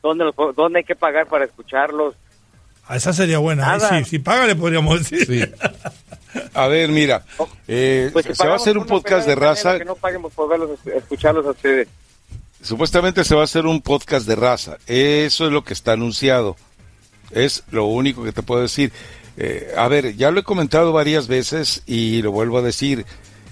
¿Dónde, 0.01 0.31
¿Dónde 0.55 0.79
hay 0.79 0.85
que 0.85 0.95
pagar 0.95 1.27
para 1.27 1.45
escucharlos? 1.45 2.15
A 2.87 2.97
esa 2.97 3.13
sería 3.13 3.37
buena. 3.37 3.79
Sí, 3.79 4.03
si 4.03 4.19
paga 4.19 4.45
le 4.45 4.55
podríamos 4.55 5.09
decir. 5.09 5.55
A 6.55 6.67
ver, 6.67 6.89
mira, 6.89 7.23
eh, 7.67 8.09
pues 8.11 8.25
se 8.25 8.47
va 8.47 8.53
a 8.53 8.55
hacer 8.55 8.77
un 8.77 8.85
podcast 8.87 9.27
de 9.27 9.35
raza. 9.35 9.77
Que 9.77 9.85
no 9.85 9.95
paguemos 9.95 10.33
por 10.33 10.49
verlos, 10.49 10.71
escucharlos 10.85 11.45
a 11.45 11.51
ustedes. 11.51 11.87
Supuestamente 12.63 13.25
se 13.25 13.35
va 13.35 13.41
a 13.41 13.43
hacer 13.43 13.65
un 13.65 13.81
podcast 13.81 14.25
de 14.25 14.35
raza. 14.35 14.77
Eso 14.87 15.45
es 15.45 15.51
lo 15.51 15.65
que 15.65 15.73
está 15.73 15.91
anunciado. 15.91 16.55
Es 17.31 17.63
lo 17.71 17.85
único 17.85 18.23
que 18.23 18.31
te 18.31 18.41
puedo 18.41 18.61
decir. 18.61 18.93
Eh, 19.35 19.73
a 19.75 19.87
ver, 19.89 20.15
ya 20.15 20.31
lo 20.31 20.39
he 20.39 20.43
comentado 20.43 20.93
varias 20.93 21.27
veces 21.27 21.83
y 21.85 22.21
lo 22.21 22.31
vuelvo 22.31 22.59
a 22.59 22.61
decir. 22.61 23.05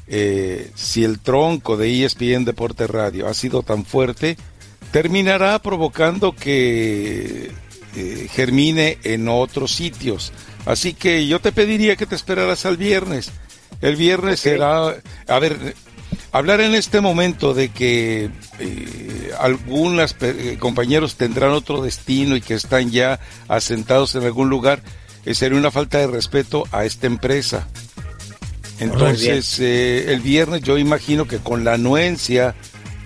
Eh, 0.07 0.71
si 0.75 1.03
el 1.03 1.19
tronco 1.19 1.75
de 1.75 2.05
ESPN 2.05 2.45
Deporte 2.45 2.87
Radio 2.87 3.27
ha 3.27 3.33
sido 3.33 3.63
tan 3.63 3.85
fuerte, 3.85 4.37
terminará 4.91 5.59
provocando 5.59 6.33
que 6.33 7.51
germine 8.29 8.97
en 9.03 9.27
otros 9.27 9.75
sitios. 9.75 10.31
Así 10.65 10.93
que 10.93 11.27
yo 11.27 11.39
te 11.39 11.51
pediría 11.51 11.97
que 11.97 12.05
te 12.05 12.15
esperaras 12.15 12.65
al 12.65 12.77
viernes. 12.77 13.31
El 13.81 13.95
viernes 13.97 14.39
será, 14.39 14.95
a 15.27 15.39
ver, 15.39 15.75
hablar 16.31 16.61
en 16.61 16.75
este 16.75 17.01
momento 17.01 17.53
de 17.53 17.69
que 17.69 18.29
eh, 18.59 19.31
algunos 19.39 20.15
eh, 20.21 20.57
compañeros 20.59 21.15
tendrán 21.15 21.51
otro 21.51 21.81
destino 21.81 22.35
y 22.35 22.41
que 22.41 22.53
están 22.53 22.91
ya 22.91 23.19
asentados 23.47 24.15
en 24.15 24.23
algún 24.23 24.49
lugar, 24.49 24.81
eh, 25.25 25.33
sería 25.33 25.57
una 25.57 25.71
falta 25.71 25.97
de 25.97 26.07
respeto 26.07 26.63
a 26.71 26.85
esta 26.85 27.07
empresa. 27.07 27.67
Entonces, 28.79 29.59
el 29.59 30.21
viernes 30.21 30.63
yo 30.63 30.79
imagino 30.79 31.27
que 31.27 31.37
con 31.37 31.63
la 31.63 31.73
anuencia 31.73 32.55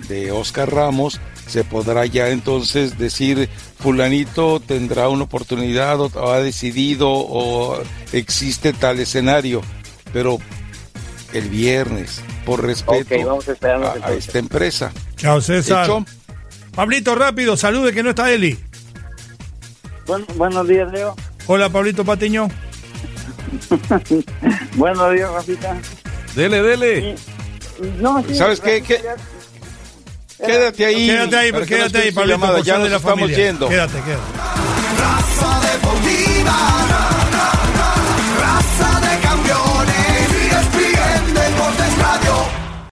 de 0.08 0.32
Oscar 0.32 0.72
Ramos, 0.72 1.20
se 1.46 1.64
podrá 1.64 2.06
ya 2.06 2.30
entonces 2.30 2.98
decir 2.98 3.48
fulanito 3.78 4.60
tendrá 4.60 5.08
una 5.08 5.24
oportunidad 5.24 6.00
o, 6.00 6.32
ha 6.32 6.40
decidido 6.40 7.08
o 7.10 7.78
existe 8.12 8.72
tal 8.72 8.98
escenario, 9.00 9.62
pero 10.12 10.38
el 11.32 11.48
viernes, 11.48 12.20
por 12.46 12.64
respeto 12.64 13.40
a, 14.02 14.12
esta 14.12 14.38
empresa. 14.38 14.92
Chao 15.16 15.40
César. 15.40 15.90
Pablito, 16.74 17.14
rápido, 17.14 17.56
salude 17.56 17.92
que 17.92 18.02
no 18.02 18.10
está 18.10 18.32
Eli. 18.32 18.58
buenos 20.36 20.68
días, 20.68 20.90
Leo. 20.92 21.16
Hola, 21.48 21.68
Pablito 21.68 22.04
Patiño. 22.04 22.48
buenos 24.76 25.12
días, 25.12 25.30
Rafita. 25.30 25.76
Dele, 26.34 26.62
dele. 26.62 27.16
¿Sabes 28.32 28.60
qué? 28.60 28.82
Quédate 30.38 30.86
ahí. 30.86 31.08
Quédate 31.08 31.36
ahí, 31.36 31.52
quédate 31.66 31.98
ahí, 31.98 32.12
Pablito, 32.12 32.62
ya 32.62 32.78
nos 32.78 32.92
estamos 32.92 33.28
yendo. 33.30 33.68
Quédate, 33.68 34.00
quédate. 34.02 34.22